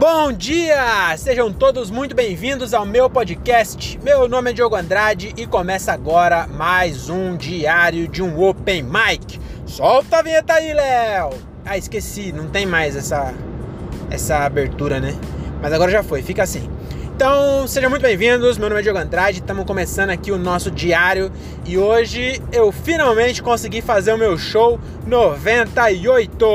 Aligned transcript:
Bom 0.00 0.32
dia! 0.32 1.14
Sejam 1.18 1.52
todos 1.52 1.90
muito 1.90 2.16
bem-vindos 2.16 2.72
ao 2.72 2.86
meu 2.86 3.10
podcast. 3.10 4.00
Meu 4.02 4.26
nome 4.26 4.48
é 4.48 4.54
Diogo 4.54 4.74
Andrade 4.74 5.34
e 5.36 5.46
começa 5.46 5.92
agora 5.92 6.46
mais 6.46 7.10
um 7.10 7.36
diário 7.36 8.08
de 8.08 8.22
um 8.22 8.42
Open 8.42 8.82
Mic. 8.82 9.38
Solta 9.66 10.20
a 10.20 10.22
vinheta 10.22 10.54
aí, 10.54 10.72
Léo! 10.72 11.32
Ah, 11.66 11.76
esqueci, 11.76 12.32
não 12.32 12.48
tem 12.48 12.64
mais 12.64 12.96
essa, 12.96 13.34
essa 14.10 14.38
abertura, 14.38 15.00
né? 15.00 15.14
Mas 15.60 15.70
agora 15.70 15.90
já 15.90 16.02
foi, 16.02 16.22
fica 16.22 16.44
assim. 16.44 16.66
Então, 17.14 17.68
sejam 17.68 17.90
muito 17.90 18.00
bem-vindos. 18.00 18.56
Meu 18.56 18.70
nome 18.70 18.80
é 18.80 18.82
Diogo 18.82 19.00
Andrade, 19.00 19.40
estamos 19.40 19.66
começando 19.66 20.08
aqui 20.08 20.32
o 20.32 20.38
nosso 20.38 20.70
diário 20.70 21.30
e 21.66 21.76
hoje 21.76 22.40
eu 22.50 22.72
finalmente 22.72 23.42
consegui 23.42 23.82
fazer 23.82 24.14
o 24.14 24.18
meu 24.18 24.38
show 24.38 24.80
98. 25.06 26.46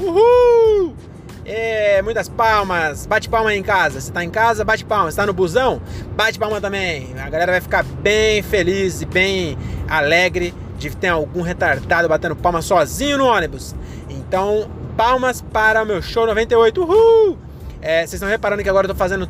Uhul! 0.00 1.11
É, 1.44 2.00
muitas 2.02 2.28
palmas, 2.28 3.04
bate 3.04 3.28
palma 3.28 3.50
aí 3.50 3.58
em 3.58 3.62
casa. 3.62 4.00
Você 4.00 4.12
tá 4.12 4.22
em 4.22 4.30
casa, 4.30 4.64
bate 4.64 4.84
palma. 4.84 5.10
Você 5.10 5.16
tá 5.16 5.26
no 5.26 5.32
busão, 5.32 5.80
bate 6.14 6.38
palma 6.38 6.60
também. 6.60 7.14
A 7.18 7.28
galera 7.28 7.52
vai 7.52 7.60
ficar 7.60 7.82
bem 7.82 8.42
feliz 8.42 9.02
e 9.02 9.06
bem 9.06 9.58
alegre 9.88 10.54
de 10.78 10.96
ter 10.96 11.08
algum 11.08 11.42
retardado 11.42 12.08
batendo 12.08 12.36
palma 12.36 12.62
sozinho 12.62 13.18
no 13.18 13.26
ônibus. 13.26 13.74
Então, 14.08 14.70
palmas 14.96 15.42
para 15.42 15.82
o 15.82 15.86
meu 15.86 16.00
show 16.00 16.26
98. 16.26 16.80
Uhul! 16.80 17.38
É, 17.80 18.00
vocês 18.00 18.14
estão 18.14 18.28
reparando 18.28 18.62
que 18.62 18.68
agora 18.68 18.86
eu 18.86 18.92
tô 18.92 18.96
fazendo 18.96 19.28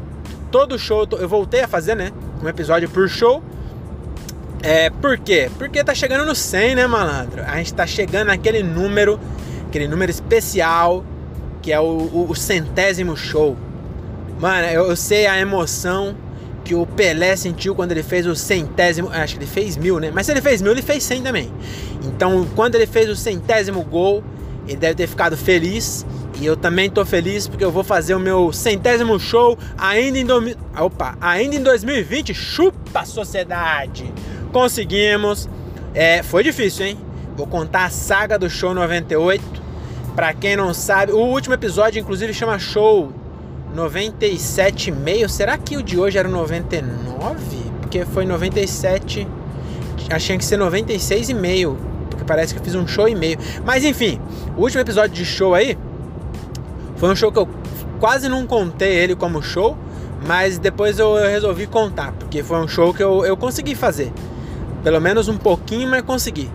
todo 0.50 0.78
show, 0.78 1.08
eu 1.18 1.28
voltei 1.28 1.62
a 1.62 1.68
fazer, 1.68 1.96
né? 1.96 2.12
Um 2.42 2.48
episódio 2.48 2.88
por 2.90 3.08
show. 3.08 3.42
É, 4.62 4.90
por 4.90 5.18
quê? 5.18 5.50
Porque 5.58 5.82
tá 5.82 5.94
chegando 5.94 6.26
no 6.26 6.34
100, 6.34 6.74
né, 6.74 6.86
malandro? 6.86 7.42
A 7.42 7.56
gente 7.56 7.72
tá 7.72 7.86
chegando 7.86 8.28
naquele 8.28 8.62
número, 8.62 9.18
aquele 9.66 9.88
número 9.88 10.10
especial, 10.10 11.04
que 11.62 11.72
é 11.72 11.80
o, 11.80 11.84
o, 11.84 12.26
o 12.28 12.34
centésimo 12.34 13.16
show. 13.16 13.56
Mano, 14.40 14.66
eu, 14.66 14.86
eu, 14.88 14.96
sei 14.96 15.26
a 15.26 15.38
emoção 15.38 16.16
que 16.64 16.74
o 16.74 16.84
Pelé 16.84 17.36
sentiu 17.36 17.74
quando 17.74 17.92
ele 17.92 18.02
fez 18.02 18.26
o 18.26 18.34
centésimo. 18.34 19.08
Acho 19.08 19.34
que 19.34 19.44
ele 19.44 19.50
fez 19.50 19.76
mil, 19.76 20.00
né? 20.00 20.10
Mas 20.12 20.26
se 20.26 20.32
ele 20.32 20.42
fez 20.42 20.60
mil, 20.60 20.72
ele 20.72 20.82
fez 20.82 21.04
cem 21.04 21.22
também. 21.22 21.52
Então, 22.04 22.46
quando 22.56 22.74
ele 22.74 22.86
fez 22.86 23.08
o 23.08 23.14
centésimo 23.14 23.82
gol, 23.84 24.22
ele 24.66 24.76
deve 24.76 24.96
ter 24.96 25.06
ficado 25.06 25.36
feliz. 25.36 26.04
E 26.40 26.46
eu 26.46 26.56
também 26.56 26.90
tô 26.90 27.04
feliz 27.04 27.46
porque 27.46 27.64
eu 27.64 27.70
vou 27.70 27.84
fazer 27.84 28.14
o 28.14 28.18
meu 28.18 28.52
centésimo 28.52 29.18
show 29.20 29.56
ainda 29.78 30.18
em, 30.18 30.26
do... 30.26 30.56
Opa, 30.76 31.16
ainda 31.20 31.54
em 31.54 31.62
2020. 31.62 32.34
Chupa 32.34 33.04
sociedade! 33.04 34.12
Conseguimos. 34.52 35.48
É, 35.94 36.22
foi 36.22 36.42
difícil, 36.42 36.86
hein? 36.86 36.98
Vou 37.36 37.46
contar 37.46 37.84
a 37.84 37.90
saga 37.90 38.38
do 38.38 38.50
show 38.50 38.74
98. 38.74 39.61
Pra 40.14 40.34
quem 40.34 40.56
não 40.56 40.74
sabe, 40.74 41.12
o 41.12 41.18
último 41.18 41.54
episódio, 41.54 41.98
inclusive, 41.98 42.34
chama 42.34 42.58
Show 42.58 43.12
97,5. 43.74 45.28
Será 45.28 45.56
que 45.56 45.76
o 45.76 45.82
de 45.82 45.98
hoje 45.98 46.18
era 46.18 46.28
99? 46.28 47.40
Porque 47.80 48.04
foi 48.04 48.26
97. 48.26 49.26
Achei 50.10 50.36
que 50.36 50.44
ser 50.44 50.58
96,5. 50.58 51.76
Porque 52.10 52.24
parece 52.24 52.52
que 52.52 52.60
eu 52.60 52.64
fiz 52.64 52.74
um 52.74 52.86
show 52.86 53.08
e 53.08 53.14
meio. 53.14 53.38
Mas 53.64 53.84
enfim, 53.84 54.20
o 54.56 54.60
último 54.60 54.80
episódio 54.80 55.14
de 55.14 55.24
show 55.24 55.54
aí 55.54 55.78
foi 56.96 57.10
um 57.10 57.16
show 57.16 57.32
que 57.32 57.38
eu 57.38 57.48
quase 57.98 58.28
não 58.28 58.46
contei 58.46 58.92
ele 58.92 59.16
como 59.16 59.42
show, 59.42 59.76
mas 60.26 60.58
depois 60.58 60.98
eu 60.98 61.14
resolvi 61.14 61.66
contar, 61.66 62.12
porque 62.12 62.42
foi 62.42 62.58
um 62.58 62.68
show 62.68 62.92
que 62.92 63.02
eu, 63.02 63.24
eu 63.24 63.36
consegui 63.36 63.74
fazer. 63.74 64.12
Pelo 64.84 65.00
menos 65.00 65.28
um 65.28 65.38
pouquinho, 65.38 65.88
mas 65.88 66.02
consegui. 66.02 66.50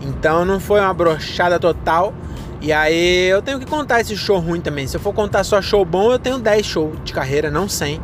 Então 0.00 0.44
não 0.44 0.60
foi 0.60 0.80
uma 0.80 0.94
brochada 0.94 1.58
total. 1.58 2.14
E 2.60 2.72
aí 2.72 3.28
eu 3.28 3.40
tenho 3.40 3.58
que 3.58 3.66
contar 3.66 4.00
esse 4.00 4.16
show 4.16 4.38
ruim 4.38 4.60
também. 4.60 4.86
Se 4.86 4.96
eu 4.96 5.00
for 5.00 5.14
contar 5.14 5.44
só 5.44 5.62
show 5.62 5.84
bom, 5.84 6.12
eu 6.12 6.18
tenho 6.18 6.38
10 6.38 6.66
shows 6.66 6.98
de 7.04 7.12
carreira, 7.12 7.50
não 7.50 7.68
100. 7.68 8.00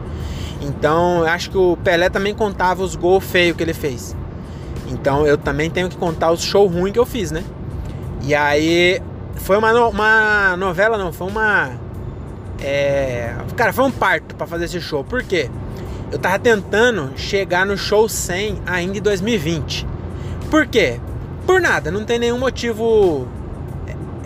Então 0.63 1.21
eu 1.21 1.27
acho 1.27 1.51
que 1.51 1.59
o 1.59 1.77
Pelé 1.77 2.09
também 2.09 2.35
contava 2.35 2.83
os 2.83 2.97
gols 2.97 3.25
feios 3.25 3.57
que 3.57 3.63
ele 3.63 3.75
fez. 3.75 4.17
Então 4.89 5.27
eu 5.27 5.37
também 5.37 5.71
tenho 5.71 5.89
que 5.89 5.97
contar 5.97 6.33
os 6.33 6.43
shows 6.43 6.73
ruins 6.73 6.93
que 6.93 6.99
eu 6.99 7.05
fiz, 7.05 7.31
né? 7.31 7.45
E 8.23 8.35
aí 8.35 9.01
foi 9.35 9.59
uma, 9.59 9.73
no, 9.73 9.91
uma 9.91 10.57
novela, 10.57 10.97
não, 10.97 11.13
foi 11.13 11.27
uma 11.27 11.73
é... 12.61 13.35
Cara, 13.57 13.73
foi 13.73 13.85
um 13.85 13.91
parto 13.91 14.35
para 14.35 14.47
fazer 14.47 14.65
esse 14.65 14.81
show. 14.81 15.05
Por 15.05 15.23
quê? 15.23 15.51
Eu 16.11 16.19
tava 16.19 16.39
tentando 16.39 17.13
chegar 17.17 17.67
no 17.67 17.77
show 17.77 18.09
100 18.09 18.63
ainda 18.67 18.99
em 18.99 19.03
2020. 19.03 19.87
Por 20.51 20.67
quê? 20.67 21.01
Por 21.47 21.61
nada, 21.61 21.91
não 21.91 22.05
tem 22.05 22.19
nenhum 22.19 22.39
motivo 22.39 23.29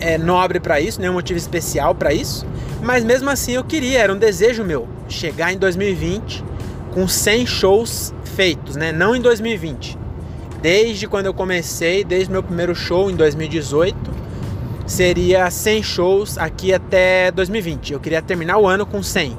é, 0.01 0.17
nobre 0.17 0.59
para 0.59 0.81
isso, 0.81 0.99
nenhum 0.99 1.13
motivo 1.13 1.37
especial 1.37 1.95
para 1.95 2.13
isso. 2.13 2.45
Mas 2.81 3.03
mesmo 3.03 3.29
assim 3.29 3.53
eu 3.53 3.63
queria, 3.63 3.99
era 3.99 4.11
um 4.13 4.17
desejo 4.17 4.63
meu, 4.63 4.87
chegar 5.07 5.53
em 5.53 5.57
2020 5.57 6.43
com 6.93 7.07
100 7.07 7.45
shows 7.45 8.13
feitos, 8.35 8.75
né? 8.75 8.91
Não 8.91 9.15
em 9.15 9.21
2020. 9.21 9.97
Desde 10.61 11.07
quando 11.07 11.27
eu 11.27 11.33
comecei, 11.33 12.03
desde 12.03 12.31
meu 12.31 12.43
primeiro 12.43 12.75
show 12.75 13.09
em 13.09 13.15
2018, 13.15 13.95
seria 14.85 15.49
100 15.49 15.83
shows 15.83 16.37
aqui 16.37 16.73
até 16.73 17.31
2020. 17.31 17.93
Eu 17.93 17.99
queria 17.99 18.21
terminar 18.21 18.57
o 18.57 18.67
ano 18.67 18.85
com 18.85 19.01
100. 19.01 19.37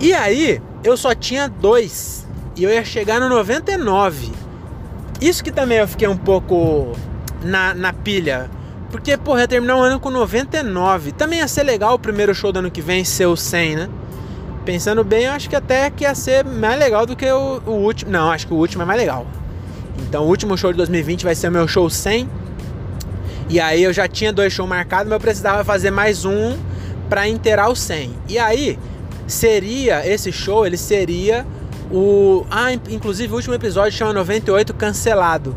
E 0.00 0.14
aí, 0.14 0.62
eu 0.84 0.96
só 0.96 1.14
tinha 1.14 1.48
dois 1.48 2.26
e 2.56 2.64
eu 2.64 2.70
ia 2.70 2.84
chegar 2.84 3.20
no 3.20 3.28
99. 3.28 4.30
Isso 5.20 5.42
que 5.42 5.50
também 5.50 5.78
eu 5.78 5.88
fiquei 5.88 6.06
um 6.06 6.16
pouco 6.16 6.92
na, 7.42 7.74
na 7.74 7.92
pilha. 7.92 8.48
Porque, 8.90 9.16
porra, 9.16 9.40
ia 9.42 9.48
terminar 9.48 9.76
o 9.76 9.80
ano 9.80 10.00
com 10.00 10.10
99. 10.10 11.12
Também 11.12 11.40
ia 11.40 11.48
ser 11.48 11.62
legal 11.62 11.94
o 11.94 11.98
primeiro 11.98 12.34
show 12.34 12.50
do 12.50 12.60
ano 12.60 12.70
que 12.70 12.80
vem 12.80 13.04
ser 13.04 13.26
o 13.26 13.36
100, 13.36 13.76
né? 13.76 13.88
Pensando 14.64 15.04
bem, 15.04 15.24
eu 15.24 15.32
acho 15.32 15.48
que 15.48 15.56
até 15.56 15.90
que 15.90 16.04
ia 16.04 16.14
ser 16.14 16.44
mais 16.44 16.78
legal 16.78 17.06
do 17.06 17.14
que 17.14 17.30
o, 17.30 17.62
o 17.66 17.70
último. 17.70 18.10
Não, 18.10 18.30
acho 18.30 18.46
que 18.46 18.52
o 18.52 18.56
último 18.56 18.82
é 18.82 18.86
mais 18.86 18.98
legal. 18.98 19.26
Então, 20.08 20.24
o 20.24 20.28
último 20.28 20.56
show 20.56 20.72
de 20.72 20.76
2020 20.78 21.24
vai 21.24 21.34
ser 21.34 21.48
o 21.48 21.52
meu 21.52 21.68
show 21.68 21.88
100. 21.88 22.28
E 23.50 23.60
aí 23.60 23.82
eu 23.82 23.92
já 23.92 24.06
tinha 24.06 24.32
dois 24.32 24.52
shows 24.52 24.68
marcados, 24.68 25.06
mas 25.08 25.16
eu 25.16 25.20
precisava 25.20 25.64
fazer 25.64 25.90
mais 25.90 26.24
um 26.24 26.56
para 27.08 27.26
inteirar 27.28 27.68
o 27.68 27.76
100. 27.76 28.10
E 28.28 28.38
aí 28.38 28.78
seria 29.26 30.06
esse 30.06 30.30
show, 30.32 30.66
ele 30.66 30.76
seria 30.76 31.46
o 31.90 32.44
ah, 32.50 32.72
inclusive 32.72 33.32
o 33.32 33.36
último 33.36 33.54
episódio 33.54 33.92
chama 33.92 34.12
98 34.12 34.74
cancelado. 34.74 35.56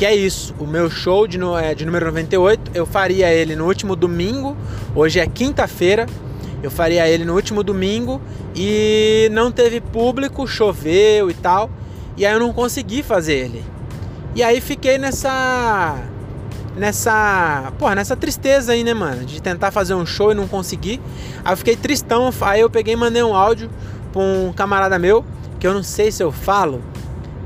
Que 0.00 0.06
é 0.06 0.16
isso, 0.16 0.54
o 0.58 0.66
meu 0.66 0.88
show 0.88 1.26
de, 1.26 1.38
é, 1.62 1.74
de 1.74 1.84
número 1.84 2.06
98, 2.06 2.70
eu 2.72 2.86
faria 2.86 3.30
ele 3.30 3.54
no 3.54 3.66
último 3.66 3.94
domingo, 3.94 4.56
hoje 4.94 5.20
é 5.20 5.26
quinta-feira, 5.26 6.06
eu 6.62 6.70
faria 6.70 7.06
ele 7.06 7.22
no 7.22 7.34
último 7.34 7.62
domingo 7.62 8.18
e 8.56 9.28
não 9.30 9.52
teve 9.52 9.78
público, 9.78 10.46
choveu 10.46 11.30
e 11.30 11.34
tal, 11.34 11.68
e 12.16 12.24
aí 12.24 12.32
eu 12.32 12.40
não 12.40 12.50
consegui 12.50 13.02
fazer 13.02 13.34
ele. 13.34 13.62
E 14.34 14.42
aí 14.42 14.58
fiquei 14.62 14.96
nessa 14.96 15.98
nessa, 16.74 17.70
porra, 17.78 17.94
nessa 17.94 18.16
tristeza 18.16 18.72
aí, 18.72 18.82
né, 18.82 18.94
mano? 18.94 19.26
De 19.26 19.42
tentar 19.42 19.70
fazer 19.70 19.92
um 19.92 20.06
show 20.06 20.32
e 20.32 20.34
não 20.34 20.48
conseguir. 20.48 20.98
Aí 21.44 21.52
eu 21.52 21.56
fiquei 21.58 21.76
tristão, 21.76 22.32
aí 22.40 22.62
eu 22.62 22.70
peguei 22.70 22.94
e 22.94 22.96
mandei 22.96 23.22
um 23.22 23.36
áudio 23.36 23.68
pra 24.14 24.22
um 24.22 24.50
camarada 24.56 24.98
meu, 24.98 25.22
que 25.58 25.66
eu 25.66 25.74
não 25.74 25.82
sei 25.82 26.10
se 26.10 26.22
eu 26.22 26.32
falo, 26.32 26.82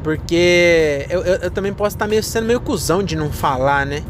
porque 0.05 1.07
eu, 1.09 1.25
eu, 1.25 1.35
eu 1.37 1.51
também 1.51 1.73
posso 1.73 1.97
estar 1.97 2.07
meio 2.07 2.23
sendo 2.23 2.47
meio 2.47 2.61
cuzão 2.61 3.03
de 3.03 3.17
não 3.17 3.33
falar, 3.33 3.87
né? 3.87 4.05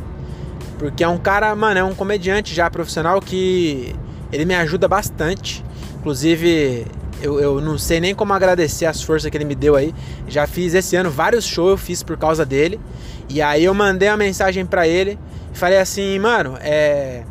Porque 0.77 1.05
é 1.05 1.09
um 1.09 1.16
cara, 1.16 1.55
mano, 1.55 1.78
é 1.78 1.84
um 1.84 1.94
comediante 1.94 2.53
já 2.53 2.69
profissional 2.69 3.21
que 3.21 3.94
ele 4.32 4.44
me 4.44 4.56
ajuda 4.56 4.88
bastante. 4.88 5.65
Inclusive, 6.00 6.84
eu, 7.22 7.38
eu 7.38 7.60
não 7.60 7.78
sei 7.78 8.00
nem 8.00 8.12
como 8.12 8.32
agradecer 8.32 8.87
as 8.87 9.00
forças 9.00 9.31
que 9.31 9.37
ele 9.37 9.44
me 9.44 9.55
deu 9.55 9.77
aí. 9.77 9.94
Já 10.27 10.49
fiz 10.49 10.75
esse 10.75 10.97
ano 10.97 11.10
vários 11.10 11.44
shows, 11.44 11.71
eu 11.71 11.78
fiz 11.78 12.03
por 12.03 12.19
causa 12.19 12.44
dele. 12.44 12.81
E 13.28 13.41
aí 13.41 13.65
eu 13.65 13.72
mandei 13.72 14.09
uma 14.09 14.16
mensagem 14.16 14.67
para 14.67 14.87
ele 14.88 15.17
e 15.55 15.56
falei 15.56 15.79
assim, 15.79 16.19
mano, 16.19 16.58
é. 16.61 17.23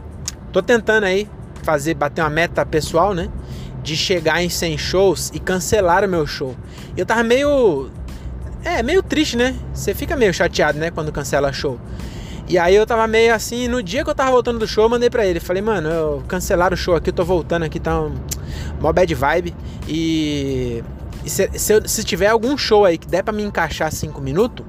Tô 0.53 0.61
tentando 0.61 1.03
aí 1.03 1.27
fazer, 1.63 1.95
bater 1.95 2.21
uma 2.21 2.29
meta 2.29 2.65
pessoal, 2.65 3.13
né? 3.13 3.29
De 3.83 3.97
chegar 3.97 4.41
em 4.41 4.49
100 4.49 4.77
shows 4.77 5.31
e 5.33 5.39
cancelar 5.39 6.05
o 6.05 6.07
meu 6.07 6.25
show. 6.25 6.55
Eu 6.95 7.05
tava 7.05 7.23
meio. 7.23 7.91
É, 8.63 8.81
meio 8.81 9.03
triste, 9.03 9.35
né? 9.35 9.55
Você 9.73 9.93
fica 9.93 10.15
meio 10.15 10.33
chateado, 10.33 10.79
né? 10.79 10.89
Quando 10.89 11.11
cancela 11.11 11.51
show. 11.51 11.79
E 12.47 12.57
aí 12.57 12.75
eu 12.75 12.85
tava 12.85 13.07
meio 13.07 13.33
assim, 13.33 13.67
no 13.67 13.81
dia 13.81 14.03
que 14.03 14.09
eu 14.09 14.15
tava 14.15 14.31
voltando 14.31 14.59
do 14.59 14.67
show, 14.67 14.85
eu 14.85 14.89
mandei 14.89 15.09
pra 15.09 15.25
ele. 15.25 15.39
Falei, 15.39 15.61
mano, 15.61 15.89
eu 15.89 16.23
cancelaram 16.27 16.73
o 16.73 16.77
show 16.77 16.95
aqui, 16.95 17.09
eu 17.09 17.13
tô 17.13 17.23
voltando 17.23 17.63
aqui, 17.63 17.79
tá 17.79 17.99
um, 18.01 18.13
mó 18.79 18.91
bad 18.91 19.13
vibe. 19.13 19.55
E, 19.87 20.83
e 21.25 21.29
se, 21.29 21.49
se, 21.55 21.81
se, 21.85 22.03
tiver 22.03 22.27
algum 22.27 22.57
show 22.57 22.85
aí 22.85 22.97
que 22.97 23.07
der 23.07 23.23
pra 23.23 23.33
me 23.33 23.43
encaixar 23.43 23.91
5 23.91 24.19
minutos, 24.21 24.65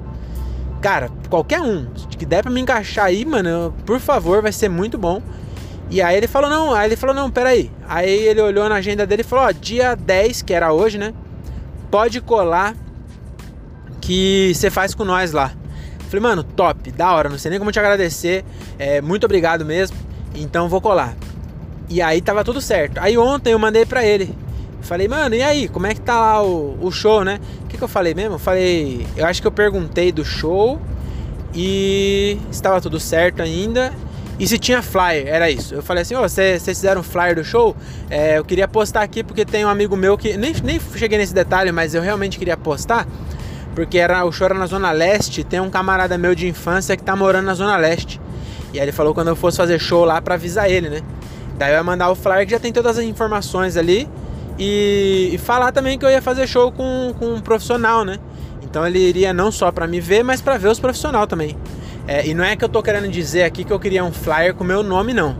cara, 0.81 1.11
qualquer 1.29 1.61
um 1.61 1.87
que 2.17 2.25
der 2.25 2.43
pra 2.43 2.50
me 2.50 2.61
encaixar 2.61 3.06
aí, 3.06 3.25
mano, 3.25 3.75
por 3.85 4.00
favor, 4.00 4.43
vai 4.43 4.52
ser 4.52 4.69
muito 4.69 4.97
bom. 4.97 5.20
E 5.90 6.00
aí 6.00 6.17
ele 6.17 6.26
falou, 6.26 6.49
não, 6.49 6.75
aí 6.75 6.88
ele 6.88 6.97
falou, 6.97 7.14
não, 7.14 7.31
peraí. 7.31 7.70
Aí 7.88 8.11
ele 8.11 8.40
olhou 8.40 8.69
na 8.69 8.76
agenda 8.76 9.06
dele 9.06 9.23
e 9.23 9.25
falou, 9.25 9.44
ó, 9.44 9.52
dia 9.52 9.94
10, 9.94 10.43
que 10.43 10.55
era 10.55 10.73
hoje, 10.73 10.97
né? 10.97 11.12
Pode 11.90 12.20
colar 12.20 12.75
que 14.04 14.52
você 14.54 14.70
faz 14.70 14.94
com 14.94 15.04
nós 15.04 15.32
lá. 15.32 15.52
Falei, 16.08 16.20
mano, 16.20 16.44
top, 16.44 16.92
da 16.92 17.12
hora, 17.12 17.28
não 17.28 17.38
sei 17.38 17.50
nem 17.50 17.58
como 17.58 17.72
te 17.72 17.78
agradecer. 17.78 18.44
É, 18.78 19.00
muito 19.00 19.24
obrigado 19.24 19.64
mesmo. 19.64 19.96
Então 20.34 20.68
vou 20.68 20.80
colar. 20.80 21.16
E 21.88 22.02
aí 22.02 22.20
tava 22.20 22.44
tudo 22.44 22.60
certo. 22.60 22.98
Aí 22.98 23.16
ontem 23.16 23.52
eu 23.52 23.58
mandei 23.58 23.86
pra 23.86 24.04
ele. 24.04 24.34
Falei, 24.82 25.08
mano, 25.08 25.34
e 25.34 25.42
aí, 25.42 25.66
como 25.66 25.86
é 25.86 25.94
que 25.94 26.00
tá 26.02 26.20
lá 26.20 26.42
o, 26.42 26.76
o 26.82 26.92
show, 26.92 27.24
né? 27.24 27.40
O 27.64 27.68
que, 27.68 27.78
que 27.78 27.82
eu 27.82 27.88
falei 27.88 28.14
mesmo? 28.14 28.38
Falei, 28.38 29.06
eu 29.16 29.24
acho 29.24 29.40
que 29.40 29.46
eu 29.48 29.52
perguntei 29.52 30.12
do 30.12 30.24
show 30.24 30.78
e 31.54 32.38
estava 32.50 32.80
tudo 32.82 33.00
certo 33.00 33.40
ainda. 33.40 33.94
E 34.38 34.46
se 34.46 34.58
tinha 34.58 34.82
flyer, 34.82 35.26
era 35.26 35.50
isso. 35.50 35.74
Eu 35.74 35.82
falei 35.82 36.02
assim, 36.02 36.14
ó, 36.14 36.24
oh, 36.24 36.28
vocês 36.28 36.62
fizeram 36.62 37.02
flyer 37.02 37.36
do 37.36 37.44
show? 37.44 37.74
É, 38.10 38.36
eu 38.36 38.44
queria 38.44 38.68
postar 38.68 39.02
aqui 39.02 39.24
porque 39.24 39.44
tem 39.44 39.64
um 39.64 39.68
amigo 39.68 39.96
meu 39.96 40.18
que. 40.18 40.36
Nem, 40.36 40.52
nem 40.62 40.78
cheguei 40.96 41.16
nesse 41.16 41.32
detalhe, 41.32 41.72
mas 41.72 41.94
eu 41.94 42.02
realmente 42.02 42.38
queria 42.38 42.56
postar. 42.56 43.06
Porque 43.75 43.99
era, 43.99 44.25
o 44.25 44.32
show 44.32 44.47
era 44.47 44.55
na 44.55 44.67
Zona 44.67 44.93
Leste, 44.93 45.43
tem 45.43 45.61
um 45.61 45.69
camarada 45.69 46.17
meu 46.17 46.35
de 46.35 46.47
infância 46.47 46.97
que 46.97 47.03
tá 47.03 47.17
morando 47.17 47.47
na 47.47 47.55
Zona 47.55 47.76
Leste. 47.76 48.21
E 48.73 48.79
aí 48.79 48.85
ele 48.85 48.93
falou 48.93 49.15
quando 49.15 49.29
eu 49.29 49.37
fosse 49.37 49.56
fazer 49.56 49.79
show 49.79 50.05
lá 50.05 50.21
pra 50.21 50.35
avisar 50.35 50.71
ele, 50.71 50.88
né? 50.88 51.03
Daí 51.59 51.73
eu 51.73 51.76
ia 51.76 51.82
mandar 51.82 52.11
o 52.11 52.15
flyer 52.15 52.44
que 52.44 52.53
já 52.53 52.59
tem 52.59 52.73
todas 52.73 52.99
as 52.99 53.05
informações 53.05 53.76
ali. 53.76 54.09
E, 54.59 55.31
e 55.32 55.38
falar 55.38 55.73
também 55.73 55.99
que 55.99 56.05
eu 56.05 56.11
ia 56.11 56.23
fazer 56.23 56.47
show 56.47 56.71
com, 56.71 57.12
com 57.19 57.35
um 57.35 57.41
profissional, 57.41 58.05
né? 58.05 58.19
Então 58.62 58.87
ele 58.87 58.99
iria 58.99 59.32
não 59.32 59.50
só 59.50 59.71
para 59.71 59.87
me 59.87 60.00
ver, 60.00 60.23
mas 60.23 60.41
para 60.41 60.56
ver 60.56 60.69
os 60.69 60.79
profissionais 60.79 61.26
também. 61.26 61.56
É, 62.06 62.26
e 62.26 62.35
não 62.35 62.44
é 62.44 62.55
que 62.55 62.65
eu 62.65 62.69
tô 62.69 62.82
querendo 62.82 63.09
dizer 63.09 63.44
aqui 63.44 63.65
que 63.65 63.73
eu 63.73 63.81
queria 63.81 64.05
um 64.05 64.12
flyer 64.12 64.55
com 64.55 64.62
meu 64.62 64.82
nome, 64.82 65.15
não. 65.15 65.37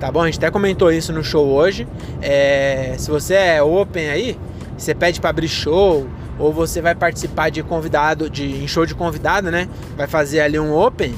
Tá 0.00 0.10
bom? 0.10 0.22
A 0.22 0.26
gente 0.26 0.38
até 0.38 0.50
comentou 0.50 0.90
isso 0.90 1.12
no 1.12 1.22
show 1.22 1.46
hoje. 1.46 1.86
É, 2.20 2.94
se 2.98 3.10
você 3.10 3.34
é 3.34 3.62
open 3.62 4.08
aí, 4.08 4.38
você 4.76 4.94
pede 4.94 5.20
para 5.20 5.30
abrir 5.30 5.48
show, 5.48 6.06
ou 6.38 6.52
você 6.52 6.80
vai 6.80 6.94
participar 6.94 7.50
de 7.50 7.62
convidado, 7.62 8.28
de 8.28 8.44
em 8.44 8.68
show 8.68 8.84
de 8.84 8.94
convidado, 8.94 9.50
né? 9.50 9.68
Vai 9.96 10.06
fazer 10.06 10.40
ali 10.40 10.58
um 10.58 10.76
open. 10.76 11.14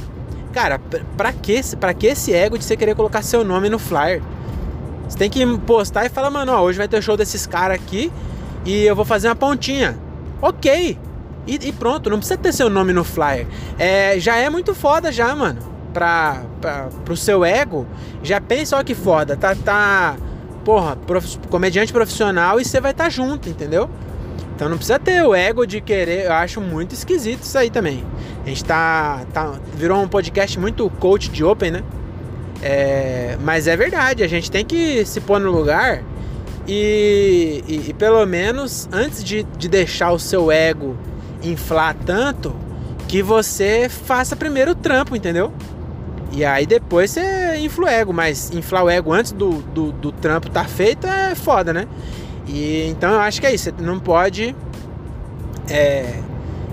Cara, 0.52 0.80
pra 1.16 1.32
que, 1.32 1.60
pra 1.76 1.92
que 1.92 2.06
esse 2.06 2.32
ego 2.32 2.58
de 2.58 2.64
você 2.64 2.76
querer 2.76 2.94
colocar 2.94 3.22
seu 3.22 3.44
nome 3.44 3.68
no 3.68 3.78
flyer? 3.78 4.22
Você 5.08 5.16
tem 5.16 5.30
que 5.30 5.44
postar 5.58 6.06
e 6.06 6.08
falar, 6.08 6.30
mano, 6.30 6.52
ó, 6.52 6.60
hoje 6.62 6.78
vai 6.78 6.88
ter 6.88 7.02
show 7.02 7.16
desses 7.16 7.46
caras 7.46 7.76
aqui 7.76 8.12
e 8.64 8.84
eu 8.84 8.94
vou 8.94 9.04
fazer 9.04 9.28
uma 9.28 9.36
pontinha. 9.36 9.98
Ok. 10.40 10.98
E, 11.46 11.54
e, 11.54 11.72
pronto, 11.72 12.10
não 12.10 12.18
precisa 12.18 12.38
ter 12.38 12.52
seu 12.52 12.68
nome 12.68 12.92
no 12.92 13.02
flyer. 13.02 13.46
É, 13.78 14.18
já 14.18 14.36
é 14.36 14.50
muito 14.50 14.74
foda 14.74 15.10
já, 15.10 15.34
mano. 15.34 15.60
Pra, 15.94 16.42
pra, 16.60 16.88
pro 17.04 17.16
seu 17.16 17.44
ego, 17.44 17.86
já 18.22 18.40
pensa, 18.40 18.76
ó 18.76 18.84
que 18.84 18.94
foda. 18.94 19.36
Tá, 19.36 19.54
tá 19.54 20.16
porra, 20.64 20.96
prof, 20.96 21.38
comediante 21.48 21.90
profissional 21.92 22.60
e 22.60 22.64
você 22.64 22.78
vai 22.78 22.90
estar 22.90 23.04
tá 23.04 23.10
junto, 23.10 23.48
entendeu? 23.48 23.88
Então 24.58 24.68
não 24.68 24.76
precisa 24.76 24.98
ter 24.98 25.22
o 25.22 25.36
ego 25.36 25.64
de 25.64 25.80
querer. 25.80 26.24
Eu 26.24 26.32
acho 26.32 26.60
muito 26.60 26.92
esquisito 26.92 27.44
isso 27.44 27.56
aí 27.56 27.70
também. 27.70 28.02
A 28.44 28.48
gente 28.48 28.64
tá. 28.64 29.24
tá 29.32 29.54
virou 29.72 30.02
um 30.02 30.08
podcast 30.08 30.58
muito 30.58 30.90
coach 30.98 31.30
de 31.30 31.44
open, 31.44 31.70
né? 31.70 31.84
É, 32.60 33.38
mas 33.40 33.68
é 33.68 33.76
verdade, 33.76 34.24
a 34.24 34.26
gente 34.26 34.50
tem 34.50 34.64
que 34.64 35.04
se 35.06 35.20
pôr 35.20 35.38
no 35.38 35.52
lugar 35.52 36.02
e, 36.66 37.62
e, 37.68 37.90
e 37.90 37.94
pelo 37.94 38.26
menos 38.26 38.88
antes 38.90 39.22
de, 39.22 39.44
de 39.44 39.68
deixar 39.68 40.10
o 40.10 40.18
seu 40.18 40.50
ego 40.50 40.96
inflar 41.40 41.94
tanto, 42.04 42.52
que 43.06 43.22
você 43.22 43.88
faça 43.88 44.34
primeiro 44.34 44.72
o 44.72 44.74
trampo, 44.74 45.14
entendeu? 45.14 45.52
E 46.32 46.44
aí 46.44 46.66
depois 46.66 47.12
você 47.12 47.58
infla 47.58 47.84
o 47.84 47.88
ego, 47.88 48.12
mas 48.12 48.50
inflar 48.50 48.82
o 48.82 48.90
ego 48.90 49.12
antes 49.12 49.30
do, 49.30 49.62
do, 49.62 49.92
do 49.92 50.10
trampo 50.10 50.50
tá 50.50 50.64
feito 50.64 51.06
é 51.06 51.36
foda, 51.36 51.72
né? 51.72 51.86
E 52.48 52.88
então 52.88 53.12
eu 53.12 53.20
acho 53.20 53.40
que 53.40 53.46
é 53.46 53.54
isso, 53.54 53.64
você 53.64 53.82
não 53.82 54.00
pode. 54.00 54.56
É, 55.68 56.14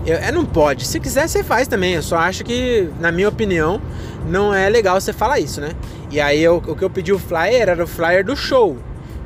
eu, 0.05 0.17
é, 0.17 0.31
não 0.31 0.45
pode. 0.45 0.87
Se 0.87 0.99
quiser, 0.99 1.27
você 1.27 1.43
faz 1.43 1.67
também. 1.67 1.93
Eu 1.93 2.03
só 2.03 2.17
acho 2.17 2.43
que, 2.43 2.89
na 2.99 3.11
minha 3.11 3.27
opinião, 3.27 3.81
não 4.27 4.53
é 4.53 4.69
legal 4.69 4.99
você 4.99 5.11
falar 5.11 5.39
isso, 5.39 5.59
né? 5.59 5.71
E 6.11 6.21
aí 6.21 6.41
eu, 6.41 6.57
o 6.57 6.75
que 6.75 6.83
eu 6.83 6.89
pedi 6.89 7.11
o 7.11 7.19
flyer 7.19 7.69
era 7.69 7.83
o 7.83 7.87
flyer 7.87 8.23
do 8.23 8.35
show. 8.35 8.77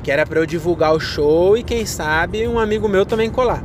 Que 0.01 0.10
era 0.10 0.25
para 0.25 0.40
eu 0.40 0.46
divulgar 0.46 0.94
o 0.94 1.00
show 1.00 1.57
e 1.57 1.63
quem 1.63 1.86
sabe 1.86 2.48
um 2.48 2.57
amigo 2.57 2.88
meu 2.88 3.06
também 3.06 3.30
colar. 3.30 3.63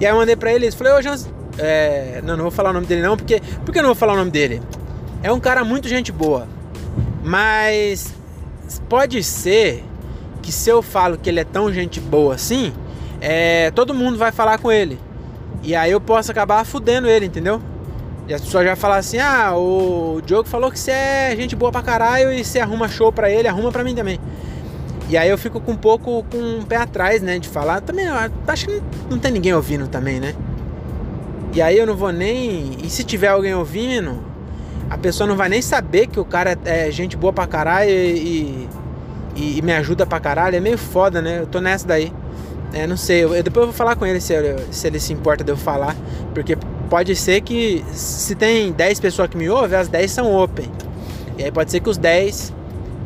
E 0.00 0.06
aí 0.06 0.12
eu 0.12 0.16
mandei 0.16 0.36
pra 0.36 0.52
ele 0.52 0.66
isso. 0.66 0.76
Falei, 0.76 0.92
ô 0.92 1.02
Jans. 1.02 1.28
É, 1.58 2.22
não, 2.24 2.34
não 2.34 2.44
vou 2.44 2.50
falar 2.50 2.70
o 2.70 2.72
nome 2.72 2.86
dele 2.86 3.02
não, 3.02 3.16
porque. 3.16 3.42
Por 3.64 3.72
que 3.72 3.78
eu 3.78 3.82
não 3.82 3.90
vou 3.90 3.96
falar 3.96 4.14
o 4.14 4.16
nome 4.16 4.30
dele? 4.30 4.62
É 5.22 5.30
um 5.30 5.40
cara 5.40 5.64
muito 5.64 5.88
gente 5.88 6.10
boa. 6.10 6.48
Mas 7.22 8.14
pode 8.88 9.22
ser 9.22 9.84
que 10.42 10.52
se 10.52 10.68
eu 10.68 10.82
falo 10.82 11.16
que 11.16 11.30
ele 11.30 11.40
é 11.40 11.44
tão 11.44 11.72
gente 11.72 12.00
boa 12.00 12.34
assim, 12.34 12.72
é, 13.20 13.70
todo 13.70 13.94
mundo 13.94 14.18
vai 14.18 14.32
falar 14.32 14.58
com 14.58 14.70
ele. 14.70 14.98
E 15.62 15.76
aí 15.76 15.92
eu 15.92 16.00
posso 16.00 16.30
acabar 16.30 16.64
fudendo 16.66 17.08
ele, 17.08 17.26
entendeu? 17.26 17.62
E 18.26 18.34
as 18.34 18.40
pessoas 18.40 18.64
já 18.64 18.76
falam 18.76 18.98
assim: 18.98 19.18
ah, 19.18 19.54
o 19.56 20.20
Diogo 20.24 20.48
falou 20.48 20.70
que 20.70 20.78
você 20.78 20.90
é 20.90 21.34
gente 21.36 21.54
boa 21.54 21.70
pra 21.70 21.82
caralho 21.82 22.32
e 22.32 22.44
você 22.44 22.58
arruma 22.58 22.88
show 22.88 23.12
pra 23.12 23.30
ele, 23.30 23.48
arruma 23.48 23.70
pra 23.70 23.84
mim 23.84 23.94
também. 23.94 24.18
E 25.08 25.16
aí 25.16 25.28
eu 25.28 25.36
fico 25.36 25.60
com 25.60 25.72
um 25.72 25.76
pouco 25.76 26.24
com 26.30 26.38
um 26.38 26.62
pé 26.62 26.76
atrás, 26.76 27.22
né? 27.22 27.38
De 27.38 27.48
falar. 27.48 27.80
Também, 27.80 28.06
acho 28.46 28.66
que 28.66 28.82
não 29.10 29.18
tem 29.18 29.30
ninguém 29.30 29.54
ouvindo 29.54 29.86
também, 29.86 30.18
né? 30.18 30.34
E 31.52 31.60
aí 31.60 31.78
eu 31.78 31.86
não 31.86 31.94
vou 31.94 32.12
nem. 32.12 32.78
E 32.82 32.88
se 32.88 33.04
tiver 33.04 33.28
alguém 33.28 33.54
ouvindo, 33.54 34.24
a 34.88 34.96
pessoa 34.96 35.26
não 35.26 35.36
vai 35.36 35.48
nem 35.48 35.60
saber 35.60 36.06
que 36.06 36.18
o 36.18 36.24
cara 36.24 36.56
é 36.64 36.90
gente 36.90 37.16
boa 37.16 37.32
pra 37.32 37.46
caralho 37.46 37.90
e, 37.90 37.92
e, 37.92 38.68
e 39.34 39.60
me 39.62 39.72
ajuda 39.72 40.06
pra 40.06 40.20
caralho. 40.20 40.56
É 40.56 40.60
meio 40.60 40.78
foda, 40.78 41.22
né? 41.22 41.40
Eu 41.40 41.46
tô 41.46 41.60
nessa 41.60 41.86
daí. 41.86 42.12
É, 42.72 42.86
não 42.86 42.96
sei, 42.96 43.24
eu, 43.24 43.30
depois 43.42 43.62
eu 43.62 43.66
vou 43.66 43.72
falar 43.72 43.96
com 43.96 44.06
ele 44.06 44.20
se, 44.20 44.34
se 44.70 44.86
ele 44.86 44.98
se 44.98 45.12
importa 45.12 45.44
de 45.44 45.50
eu 45.52 45.56
falar, 45.58 45.94
porque 46.32 46.56
pode 46.88 47.14
ser 47.14 47.42
que 47.42 47.84
se 47.92 48.34
tem 48.34 48.72
10 48.72 48.98
pessoas 48.98 49.28
que 49.28 49.36
me 49.36 49.48
ouvem, 49.48 49.78
as 49.78 49.88
10 49.88 50.10
são 50.10 50.34
open. 50.34 50.70
E 51.36 51.44
aí 51.44 51.50
pode 51.50 51.70
ser 51.70 51.80
que 51.80 51.90
os 51.90 51.98
10 51.98 52.52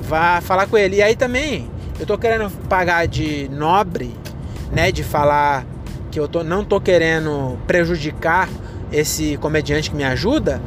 vá 0.01 0.41
falar 0.41 0.67
com 0.67 0.79
ele. 0.79 0.97
E 0.97 1.03
aí 1.03 1.17
também, 1.17 1.69
eu 1.99 2.07
tô 2.07 2.17
querendo 2.17 2.49
pagar 2.69 3.07
de 3.09 3.49
nobre, 3.49 4.15
né, 4.71 4.93
de 4.93 5.03
falar 5.03 5.67
que 6.11 6.21
eu 6.21 6.29
tô, 6.29 6.45
não 6.45 6.65
tô 6.65 6.81
querendo 6.81 7.59
prejudicar 7.67 8.49
esse 8.93 9.37
comediante 9.39 9.91
que 9.91 9.97
me 9.97 10.05
ajuda, 10.05 10.61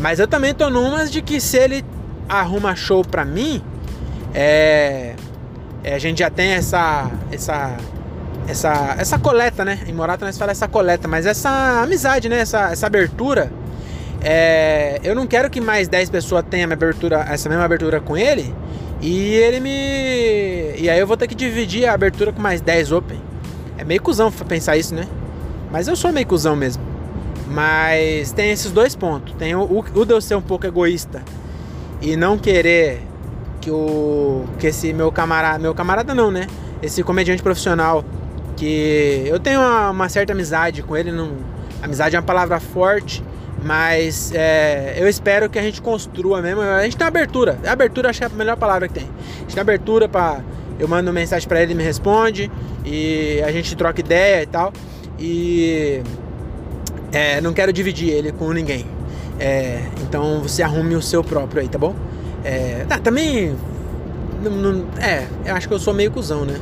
mas 0.00 0.18
eu 0.20 0.28
também 0.28 0.54
tô 0.54 0.70
numas 0.70 1.10
de 1.10 1.22
que 1.22 1.40
se 1.40 1.56
ele 1.56 1.84
arruma 2.28 2.74
show 2.74 3.04
pra 3.04 3.24
mim, 3.24 3.62
é, 4.34 5.14
é 5.82 5.94
a 5.94 5.98
gente 5.98 6.18
já 6.18 6.30
tem 6.30 6.52
essa 6.52 7.10
essa 7.30 7.76
essa, 8.46 8.96
essa 8.98 9.18
coleta, 9.18 9.64
né? 9.64 9.80
Em 9.86 9.92
Morata 9.92 10.24
nós 10.24 10.36
fala 10.36 10.52
essa 10.52 10.68
coleta, 10.68 11.08
mas 11.08 11.26
essa 11.26 11.80
amizade, 11.82 12.28
né? 12.28 12.40
Essa, 12.40 12.70
essa 12.70 12.86
abertura. 12.86 13.50
É, 14.22 15.00
eu 15.02 15.14
não 15.14 15.26
quero 15.26 15.50
que 15.50 15.60
mais 15.60 15.88
10 15.88 16.10
pessoas 16.10 16.44
tenham 16.48 16.70
abertura, 16.72 17.26
essa 17.28 17.48
mesma 17.48 17.64
abertura 17.64 18.00
com 18.00 18.16
ele. 18.16 18.54
E 19.00 19.34
ele 19.34 19.60
me. 19.60 20.74
E 20.78 20.88
aí 20.88 20.98
eu 20.98 21.06
vou 21.06 21.16
ter 21.16 21.26
que 21.26 21.34
dividir 21.34 21.86
a 21.86 21.94
abertura 21.94 22.32
com 22.32 22.40
mais 22.40 22.60
10 22.60 22.92
open. 22.92 23.20
É 23.76 23.84
meio 23.84 24.00
cuzão 24.00 24.30
pensar 24.30 24.76
isso, 24.76 24.94
né? 24.94 25.06
Mas 25.70 25.88
eu 25.88 25.96
sou 25.96 26.12
meio 26.12 26.26
cuzão 26.26 26.56
mesmo. 26.56 26.82
Mas 27.48 28.32
tem 28.32 28.50
esses 28.50 28.72
dois 28.72 28.94
pontos. 28.94 29.34
Tem 29.34 29.54
o, 29.54 29.62
o, 29.62 29.78
o 29.78 30.04
de 30.04 30.12
eu 30.12 30.20
ser 30.20 30.36
um 30.36 30.42
pouco 30.42 30.66
egoísta 30.66 31.22
e 32.00 32.16
não 32.16 32.38
querer 32.38 33.02
que 33.64 33.70
o. 33.70 34.44
que 34.58 34.66
esse 34.66 34.92
meu 34.92 35.10
camarada. 35.10 35.58
Meu 35.58 35.74
camarada 35.74 36.14
não, 36.14 36.30
né? 36.30 36.46
Esse 36.82 37.02
comediante 37.02 37.42
profissional 37.42 38.04
que 38.56 39.24
eu 39.26 39.40
tenho 39.40 39.58
uma, 39.58 39.90
uma 39.90 40.08
certa 40.08 40.32
amizade 40.32 40.82
com 40.82 40.94
ele, 40.94 41.10
não, 41.10 41.32
amizade 41.82 42.14
é 42.14 42.18
uma 42.18 42.24
palavra 42.24 42.60
forte, 42.60 43.24
mas 43.64 44.30
é, 44.34 44.94
eu 44.98 45.08
espero 45.08 45.48
que 45.48 45.58
a 45.58 45.62
gente 45.62 45.80
construa 45.80 46.42
mesmo. 46.42 46.60
A 46.60 46.84
gente 46.84 46.96
tem 46.96 47.06
abertura, 47.06 47.58
abertura 47.66 48.10
acho 48.10 48.18
que 48.18 48.24
é 48.24 48.28
a 48.28 48.30
melhor 48.30 48.56
palavra 48.56 48.86
que 48.86 48.94
tem. 48.94 49.08
A 49.38 49.40
gente 49.40 49.54
tem 49.54 49.60
abertura 49.60 50.08
para 50.08 50.40
eu 50.78 50.86
mando 50.86 51.12
mensagem 51.12 51.48
para 51.48 51.62
ele, 51.62 51.72
ele 51.72 51.78
me 51.78 51.84
responde 51.84 52.50
e 52.84 53.40
a 53.44 53.50
gente 53.50 53.74
troca 53.74 54.00
ideia 54.00 54.42
e 54.42 54.46
tal. 54.46 54.72
E 55.18 56.02
é, 57.12 57.40
não 57.40 57.54
quero 57.54 57.72
dividir 57.72 58.10
ele 58.10 58.30
com 58.30 58.52
ninguém. 58.52 58.84
É, 59.40 59.80
então 60.02 60.40
você 60.42 60.62
arrume 60.62 60.94
o 60.94 61.02
seu 61.02 61.24
próprio 61.24 61.62
aí, 61.62 61.68
tá 61.68 61.78
bom? 61.78 61.94
É, 62.44 62.84
tá, 62.86 62.98
também. 62.98 63.56
Não, 64.42 64.50
não, 64.50 64.84
é, 65.00 65.26
eu 65.46 65.54
acho 65.54 65.66
que 65.66 65.74
eu 65.74 65.78
sou 65.78 65.94
meio 65.94 66.10
cuzão, 66.10 66.44
né? 66.44 66.60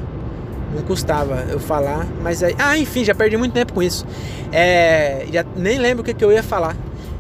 Não 0.75 0.83
custava 0.83 1.45
eu 1.51 1.59
falar, 1.59 2.07
mas 2.23 2.43
aí. 2.43 2.55
Ah, 2.59 2.79
enfim, 2.79 3.05
já 3.05 3.15
perdi 3.15 3.37
muito 3.37 3.53
tempo 3.53 3.73
com 3.73 3.83
isso. 3.83 4.07
É, 4.53 5.27
já 5.31 5.45
nem 5.57 5.79
lembro 5.79 6.03
o 6.03 6.05
que, 6.05 6.15
que 6.15 6.25
eu 6.25 6.33
ia 6.33 6.43
falar. 6.43 6.77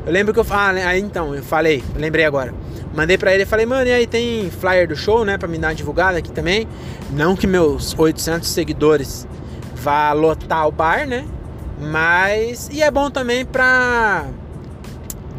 Eu 0.06 0.12
lembro 0.12 0.32
que 0.32 0.40
eu. 0.40 0.46
Ah, 0.50 0.96
então, 0.96 1.34
eu 1.34 1.42
falei, 1.42 1.82
lembrei 1.96 2.24
agora. 2.24 2.54
Mandei 2.94 3.18
pra 3.18 3.32
ele 3.32 3.42
e 3.42 3.46
falei, 3.46 3.66
mano, 3.66 3.86
e 3.86 3.92
aí 3.92 4.06
tem 4.06 4.50
flyer 4.50 4.86
do 4.86 4.96
show, 4.96 5.24
né? 5.24 5.36
Pra 5.36 5.48
me 5.48 5.58
dar 5.58 5.74
divulgada 5.74 6.18
aqui 6.18 6.30
também. 6.30 6.68
Não 7.10 7.34
que 7.34 7.46
meus 7.46 7.94
800 7.98 8.48
seguidores 8.48 9.26
vá 9.74 10.12
lotar 10.12 10.66
o 10.68 10.72
bar, 10.72 11.06
né? 11.06 11.24
Mas. 11.80 12.70
E 12.72 12.82
é 12.82 12.90
bom 12.90 13.10
também 13.10 13.44
pra. 13.44 14.26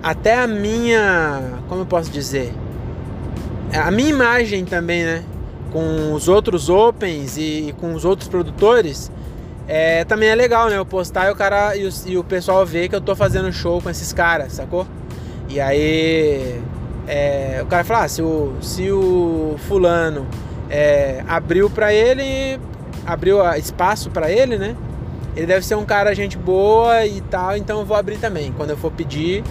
Até 0.02 0.40
a 0.40 0.48
minha. 0.48 1.60
Como 1.68 1.82
eu 1.82 1.86
posso 1.86 2.12
dizer? 2.12 2.54
A 3.74 3.92
minha 3.92 4.10
imagem 4.10 4.66
também, 4.66 5.04
né? 5.04 5.24
com 5.74 6.14
os 6.14 6.28
outros 6.28 6.70
opens 6.70 7.36
e, 7.36 7.70
e 7.70 7.74
com 7.74 7.96
os 7.96 8.06
outros 8.06 8.30
produtores, 8.30 9.12
é, 9.68 10.06
também 10.06 10.30
é 10.30 10.36
legal, 10.36 10.70
né? 10.70 10.78
Eu 10.78 10.86
postar 10.86 11.28
e 11.28 11.32
o 11.32 11.36
cara 11.36 11.76
e 11.76 11.88
o, 11.88 11.90
e 12.06 12.18
o, 12.18 12.24
pessoal 12.24 12.64
vê 12.64 12.88
que 12.88 12.96
eu 12.96 13.02
tô 13.02 13.16
fazendo 13.16 13.52
show 13.52 13.82
com 13.82 13.90
esses 13.90 14.14
caras, 14.14 14.54
sacou? 14.54 14.86
E 15.50 15.60
aí 15.60 16.62
é, 17.08 17.60
o 17.64 17.66
cara 17.66 17.84
fala, 17.84 18.04
ah, 18.04 18.08
se 18.08 18.22
o, 18.22 18.54
se 18.62 18.92
o 18.92 19.56
fulano 19.68 20.28
é, 20.70 21.24
abriu 21.28 21.70
para 21.70 21.92
ele, 21.92 22.60
abriu 23.06 23.44
espaço 23.56 24.12
para 24.12 24.32
ele, 24.32 24.58
né? 24.58 24.76
Ele 25.36 25.48
deve 25.48 25.66
ser 25.66 25.74
um 25.74 25.86
cara 25.86 26.14
gente 26.14 26.38
boa 26.38 27.04
e 27.08 27.20
tal, 27.22 27.58
então 27.58 27.80
eu 27.80 27.86
vou 27.86 27.98
abrir 27.98 28.18
também. 28.18 28.52
Quando 28.52 28.70
eu 28.70 28.78
for 28.78 28.92
pedir, 28.92 29.44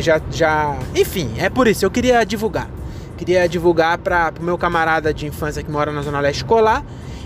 já, 0.00 0.20
já. 0.32 0.76
Enfim, 0.96 1.34
é 1.38 1.48
por 1.48 1.68
isso, 1.68 1.84
eu 1.84 1.90
queria 1.90 2.24
divulgar. 2.24 2.68
Queria 3.18 3.48
divulgar 3.48 3.98
para 3.98 4.32
o 4.40 4.42
meu 4.44 4.56
camarada 4.56 5.12
de 5.12 5.26
infância 5.26 5.60
que 5.60 5.70
mora 5.70 5.90
na 5.90 6.02
Zona 6.02 6.20
Leste 6.20 6.44
colar. 6.44 6.84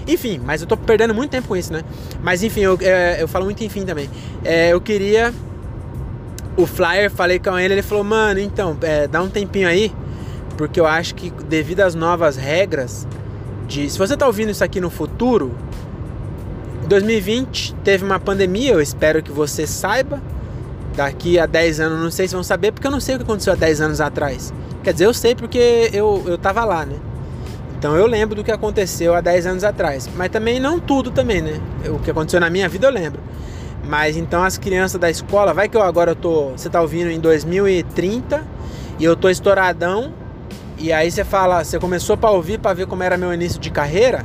Enfim, 0.08 0.40
mas 0.42 0.62
eu 0.62 0.66
tô 0.66 0.76
perdendo 0.76 1.14
muito 1.14 1.30
tempo 1.30 1.49
com 1.49 1.56
isso, 1.56 1.72
né? 1.72 1.82
Mas 2.22 2.42
enfim, 2.42 2.61
eu, 2.61 2.78
é, 2.80 3.22
eu 3.22 3.28
falo 3.28 3.44
muito 3.44 3.62
enfim 3.62 3.84
também. 3.84 4.08
É, 4.42 4.72
eu 4.72 4.80
queria. 4.80 5.32
O 6.56 6.66
flyer, 6.66 7.11
falei 7.11 7.38
com 7.38 7.58
ele, 7.58 7.75
ele 7.75 7.82
falou, 7.82 8.04
mano, 8.04 8.40
então, 8.40 8.76
é, 8.82 9.06
dá 9.06 9.22
um 9.22 9.28
tempinho 9.28 9.66
aí, 9.68 9.92
porque 10.56 10.78
eu 10.78 10.87
acho 10.87 11.14
que 11.14 11.30
devido 11.30 11.80
às 11.80 11.94
novas 11.94 12.37
regras 12.37 13.06
de. 13.68 13.88
Se 13.88 13.99
você 13.99 14.16
tá 14.16 14.26
ouvindo 14.26 14.50
isso 14.50 14.64
aqui 14.64 14.80
no 14.80 14.90
futuro, 14.90 15.54
2020 16.88 17.75
teve 17.84 18.04
uma 18.04 18.18
pandemia, 18.18 18.72
eu 18.72 18.80
espero 18.80 19.22
que 19.22 19.30
você 19.30 19.66
saiba. 19.66 20.20
Daqui 20.96 21.38
a 21.38 21.46
10 21.46 21.80
anos, 21.80 22.00
não 22.00 22.11
sei 22.11 22.28
se 22.28 22.34
vão 22.34 22.42
saber, 22.42 22.70
porque 22.70 22.87
eu 22.87 22.90
não 22.90 23.00
sei 23.00 23.14
o 23.14 23.18
que 23.18 23.25
aconteceu 23.25 23.54
há 23.54 23.56
10 23.56 23.80
anos 23.80 24.00
atrás. 24.00 24.52
Quer 24.82 24.92
dizer, 24.92 25.06
eu 25.06 25.14
sei 25.14 25.34
porque 25.34 25.90
eu, 25.92 26.22
eu 26.26 26.36
tava 26.36 26.64
lá, 26.64 26.84
né? 26.84 26.96
Então 27.78 27.96
eu 27.96 28.06
lembro 28.06 28.34
do 28.34 28.44
que 28.44 28.50
aconteceu 28.50 29.14
há 29.14 29.20
10 29.20 29.46
anos 29.46 29.64
atrás. 29.64 30.08
Mas 30.16 30.30
também 30.30 30.58
não 30.58 30.78
tudo 30.80 31.10
também, 31.10 31.40
né? 31.40 31.60
O 31.88 31.98
que 31.98 32.10
aconteceu 32.10 32.40
na 32.40 32.50
minha 32.50 32.68
vida 32.68 32.86
eu 32.86 32.92
lembro. 32.92 33.20
Mas 33.84 34.16
então 34.16 34.42
as 34.42 34.58
crianças 34.58 35.00
da 35.00 35.10
escola, 35.10 35.52
vai 35.52 35.68
que 35.68 35.76
eu 35.76 35.82
agora 35.82 36.12
eu 36.12 36.16
tô. 36.16 36.50
Você 36.50 36.68
tá 36.68 36.80
ouvindo 36.80 37.10
em 37.10 37.20
2030 37.20 38.44
e 38.98 39.04
eu 39.04 39.16
tô 39.16 39.28
estouradão. 39.28 40.12
E 40.78 40.92
aí 40.92 41.10
você 41.10 41.24
fala, 41.24 41.62
você 41.64 41.78
começou 41.78 42.16
para 42.16 42.30
ouvir 42.30 42.58
para 42.58 42.74
ver 42.74 42.86
como 42.86 43.02
era 43.02 43.16
meu 43.16 43.32
início 43.32 43.60
de 43.60 43.70
carreira. 43.70 44.24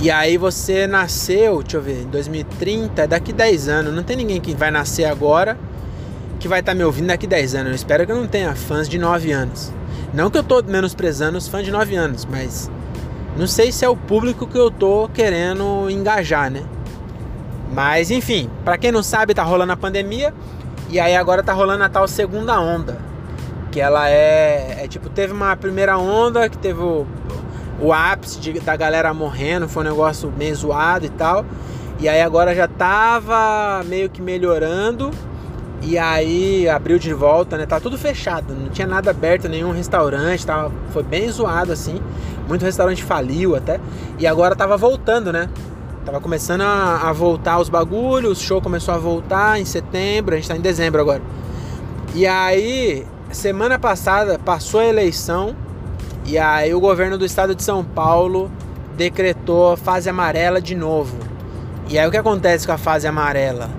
E 0.00 0.10
aí 0.10 0.38
você 0.38 0.86
nasceu, 0.86 1.62
deixa 1.62 1.76
eu 1.76 1.82
ver, 1.82 2.02
em 2.02 2.06
2030, 2.06 3.06
daqui 3.06 3.32
10 3.32 3.68
anos. 3.68 3.94
Não 3.94 4.02
tem 4.02 4.16
ninguém 4.16 4.40
que 4.40 4.54
vai 4.54 4.70
nascer 4.70 5.04
agora 5.04 5.58
que 6.40 6.48
vai 6.48 6.60
estar 6.60 6.72
tá 6.72 6.76
me 6.76 6.82
ouvindo 6.82 7.08
daqui 7.08 7.26
10 7.26 7.54
anos. 7.54 7.68
Eu 7.68 7.74
espero 7.76 8.06
que 8.06 8.10
eu 8.10 8.16
não 8.16 8.26
tenha 8.26 8.56
fãs 8.56 8.88
de 8.88 8.98
9 8.98 9.30
anos. 9.30 9.70
Não 10.12 10.30
que 10.30 10.38
eu 10.38 10.42
tô 10.42 10.60
menosprezando 10.62 11.38
os 11.38 11.46
fãs 11.46 11.64
de 11.64 11.70
9 11.70 11.94
anos, 11.94 12.24
mas 12.24 12.68
não 13.36 13.46
sei 13.46 13.70
se 13.70 13.84
é 13.84 13.88
o 13.88 13.96
público 13.96 14.46
que 14.46 14.58
eu 14.58 14.70
tô 14.70 15.08
querendo 15.12 15.88
engajar, 15.90 16.50
né? 16.50 16.62
Mas 17.72 18.10
enfim, 18.10 18.50
para 18.64 18.76
quem 18.76 18.90
não 18.90 19.02
sabe, 19.02 19.34
tá 19.34 19.44
rolando 19.44 19.72
a 19.72 19.76
pandemia 19.76 20.34
e 20.88 20.98
aí 20.98 21.14
agora 21.14 21.42
tá 21.42 21.52
rolando 21.52 21.84
a 21.84 21.88
tal 21.88 22.08
segunda 22.08 22.58
onda. 22.58 22.98
Que 23.70 23.80
ela 23.80 24.10
é, 24.10 24.84
é 24.84 24.88
tipo, 24.88 25.08
teve 25.08 25.32
uma 25.32 25.54
primeira 25.54 25.96
onda 25.96 26.48
que 26.48 26.58
teve 26.58 26.80
o, 26.80 27.06
o 27.80 27.92
ápice 27.92 28.40
de, 28.40 28.58
da 28.58 28.74
galera 28.74 29.14
morrendo, 29.14 29.68
foi 29.68 29.84
um 29.84 29.90
negócio 29.90 30.32
meio 30.36 30.56
zoado 30.56 31.04
e 31.04 31.10
tal. 31.10 31.44
E 32.00 32.08
aí 32.08 32.22
agora 32.22 32.54
já 32.54 32.66
tava 32.66 33.84
meio 33.84 34.08
que 34.08 34.22
melhorando 34.22 35.10
e 35.82 35.96
aí 35.98 36.68
abriu 36.68 36.98
de 36.98 37.12
volta, 37.12 37.56
né? 37.56 37.64
Tava 37.64 37.80
tudo 37.80 37.96
fechado, 37.96 38.54
não 38.54 38.68
tinha 38.68 38.86
nada 38.86 39.10
aberto, 39.10 39.48
nenhum 39.48 39.72
restaurante, 39.72 40.46
tava, 40.46 40.70
foi 40.90 41.02
bem 41.02 41.30
zoado 41.30 41.72
assim. 41.72 42.00
Muito 42.46 42.64
restaurante 42.64 43.02
faliu 43.02 43.56
até. 43.56 43.80
E 44.18 44.26
agora 44.26 44.54
tava 44.54 44.76
voltando, 44.76 45.32
né? 45.32 45.48
Tava 46.04 46.20
começando 46.20 46.62
a, 46.62 47.08
a 47.08 47.12
voltar 47.12 47.58
os 47.58 47.68
bagulhos, 47.68 48.38
o 48.38 48.42
show 48.42 48.60
começou 48.60 48.94
a 48.94 48.98
voltar 48.98 49.60
em 49.60 49.64
setembro, 49.64 50.34
a 50.34 50.36
gente 50.36 50.48
tá 50.48 50.56
em 50.56 50.60
dezembro 50.60 51.00
agora. 51.00 51.22
E 52.14 52.26
aí, 52.26 53.06
semana 53.30 53.78
passada 53.78 54.38
passou 54.38 54.80
a 54.80 54.86
eleição 54.86 55.54
e 56.26 56.38
aí 56.38 56.74
o 56.74 56.80
governo 56.80 57.16
do 57.16 57.24
estado 57.24 57.54
de 57.54 57.62
São 57.62 57.84
Paulo 57.84 58.50
decretou 58.96 59.76
fase 59.76 60.10
amarela 60.10 60.60
de 60.60 60.74
novo. 60.74 61.16
E 61.88 61.98
aí 61.98 62.06
o 62.06 62.10
que 62.10 62.16
acontece 62.16 62.66
com 62.66 62.72
a 62.72 62.78
fase 62.78 63.06
amarela? 63.06 63.70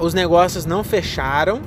Os 0.00 0.14
negócios 0.14 0.64
não 0.64 0.84
fecharam, 0.84 1.60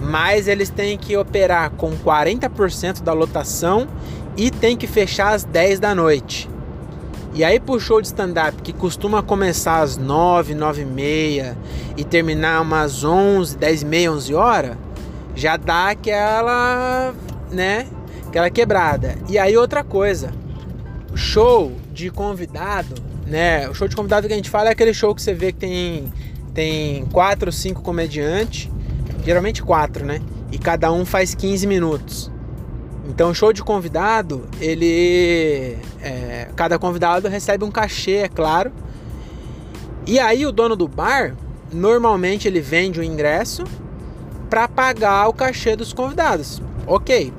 mas 0.00 0.46
eles 0.46 0.70
têm 0.70 0.96
que 0.96 1.16
operar 1.16 1.70
com 1.70 1.92
40% 1.92 3.02
da 3.02 3.12
lotação 3.12 3.88
e 4.36 4.50
tem 4.50 4.76
que 4.76 4.86
fechar 4.86 5.34
às 5.34 5.44
10 5.44 5.80
da 5.80 5.94
noite. 5.94 6.48
E 7.34 7.44
aí 7.44 7.60
pro 7.60 7.78
show 7.78 8.00
de 8.00 8.06
stand-up, 8.06 8.62
que 8.62 8.72
costuma 8.72 9.22
começar 9.22 9.80
às 9.80 9.96
9, 9.96 10.54
9 10.54 10.82
e 10.82 10.84
meia 10.84 11.58
e 11.96 12.04
terminar 12.04 12.62
umas 12.62 13.04
11, 13.04 13.56
10 13.56 13.82
e 13.82 13.84
meia, 13.84 14.12
11 14.12 14.34
horas, 14.34 14.76
já 15.34 15.56
dá 15.56 15.90
aquela, 15.90 17.14
né, 17.50 17.86
aquela 18.26 18.50
quebrada. 18.50 19.16
E 19.28 19.38
aí 19.38 19.56
outra 19.56 19.84
coisa, 19.84 20.32
show 21.14 21.72
de 21.92 22.10
convidado, 22.10 22.94
né, 23.26 23.68
o 23.68 23.74
show 23.74 23.86
de 23.86 23.94
convidado 23.94 24.26
que 24.26 24.32
a 24.32 24.36
gente 24.36 24.50
fala 24.50 24.68
é 24.68 24.72
aquele 24.72 24.94
show 24.94 25.14
que 25.14 25.22
você 25.22 25.34
vê 25.34 25.52
que 25.52 25.58
tem 25.58 26.12
tem 26.58 27.06
quatro 27.12 27.50
ou 27.50 27.52
cinco 27.52 27.82
comediantes, 27.82 28.68
geralmente 29.24 29.62
quatro, 29.62 30.04
né? 30.04 30.20
E 30.50 30.58
cada 30.58 30.90
um 30.90 31.04
faz 31.06 31.32
15 31.32 31.68
minutos. 31.68 32.32
Então, 33.08 33.32
show 33.32 33.52
de 33.52 33.62
convidado, 33.62 34.44
ele. 34.60 35.78
É, 36.02 36.48
cada 36.56 36.76
convidado 36.76 37.28
recebe 37.28 37.64
um 37.64 37.70
cachê, 37.70 38.16
é 38.24 38.28
claro. 38.28 38.72
E 40.04 40.18
aí, 40.18 40.44
o 40.44 40.50
dono 40.50 40.74
do 40.74 40.88
bar, 40.88 41.36
normalmente 41.72 42.48
ele 42.48 42.60
vende 42.60 42.98
o 42.98 43.04
ingresso 43.04 43.62
para 44.50 44.66
pagar 44.66 45.28
o 45.28 45.32
cachê 45.32 45.76
dos 45.76 45.92
convidados. 45.92 46.60
Ok. 46.88 47.32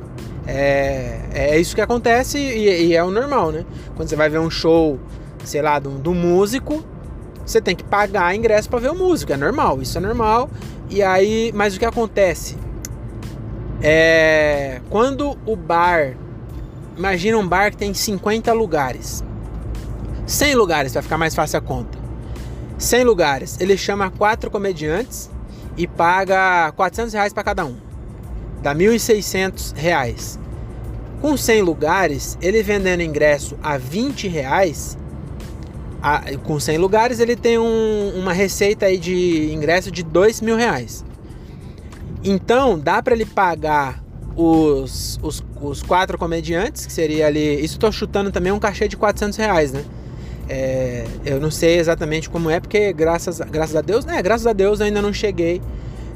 É, 0.48 1.20
é 1.34 1.60
isso 1.60 1.76
que 1.76 1.82
acontece 1.82 2.38
e, 2.38 2.88
e, 2.88 2.96
é 2.96 3.04
o 3.04 3.12
normal, 3.12 3.52
né? 3.52 3.66
Quando 3.98 4.08
você 4.08 4.16
vai 4.16 4.30
ver 4.30 4.40
um 4.40 4.50
show, 4.50 4.98
sei 5.44 5.62
lá, 5.62 5.78
do, 5.78 5.90
do 5.90 6.14
músico, 6.14 6.86
você 7.50 7.60
tem 7.60 7.76
que 7.76 7.84
pagar 7.84 8.36
ingresso 8.36 8.70
para 8.70 8.80
ver 8.80 8.92
o 8.92 8.96
músico, 8.96 9.34
é 9.34 9.38
normal, 9.38 9.82
isso 9.82 9.98
é 9.98 10.02
normal. 10.02 10.50
E 10.88 11.02
aí, 11.02 11.52
mas 11.56 11.76
o 11.76 11.80
que 11.80 11.86
acontece? 11.86 12.56
É 13.82 14.82
quando 14.90 15.38
o 15.46 15.56
bar, 15.56 16.16
imagina 16.96 17.38
um 17.38 17.48
bar 17.48 17.72
que 17.72 17.78
tem 17.78 17.94
50 17.94 18.54
lugares. 18.54 19.24
100 20.28 20.56
lugares 20.56 20.94
para 20.94 21.02
ficar 21.02 21.18
mais 21.18 21.34
fácil 21.34 21.58
a 21.58 21.62
conta. 21.62 21.98
100 22.78 23.04
lugares, 23.04 23.58
ele 23.60 23.76
chama 23.76 24.12
quatro 24.12 24.52
comediantes 24.52 25.30
e 25.76 25.88
paga 25.88 26.72
400 26.74 27.14
reais 27.14 27.34
para 27.34 27.44
cada 27.44 27.66
um. 27.66 27.78
Dá 28.62 28.76
1.600 28.76 29.74
reais. 29.76 30.40
Com 31.20 31.36
100 31.36 31.64
lugares, 31.64 32.38
ele 32.42 32.62
vendendo 32.62 33.02
ingresso 33.02 33.58
a 33.64 33.76
20 33.78 34.28
reais, 34.28 34.98
a, 36.02 36.22
com 36.44 36.60
100 36.60 36.78
lugares, 36.78 37.20
ele 37.20 37.36
tem 37.36 37.58
um, 37.58 38.14
uma 38.16 38.34
receita 38.34 38.86
aí 38.86 38.98
de 38.98 39.52
ingresso 39.52 39.92
de 39.92 40.04
2 40.04 40.42
mil 40.42 40.56
reais. 40.56 41.04
Então, 42.24 42.78
dá 42.78 43.02
para 43.02 43.14
ele 43.14 43.26
pagar 43.26 44.04
os, 44.36 45.20
os, 45.22 45.44
os, 45.62 45.82
quatro 45.84 46.18
comediantes, 46.18 46.86
que 46.86 46.94
seria 46.94 47.28
ali. 47.28 47.56
Isso 47.56 47.76
estou 47.76 47.92
chutando 47.92 48.32
também 48.32 48.52
um 48.52 48.60
cachê 48.60 48.88
de 48.88 48.98
400 48.98 49.38
reais, 49.38 49.72
né? 49.72 49.84
É, 50.48 51.06
eu 51.26 51.40
não 51.40 51.52
sei 51.52 51.78
exatamente 51.78 52.30
como 52.30 52.50
é, 52.50 52.60
porque 52.60 52.92
graças, 52.92 53.40
graças 53.40 53.76
a 53.76 53.82
Deus, 53.82 54.04
né? 54.04 54.22
Graças 54.22 54.48
a 54.48 54.54
Deus 54.54 54.82
ainda 54.82 55.02
não 55.02 55.14
cheguei 55.14 55.62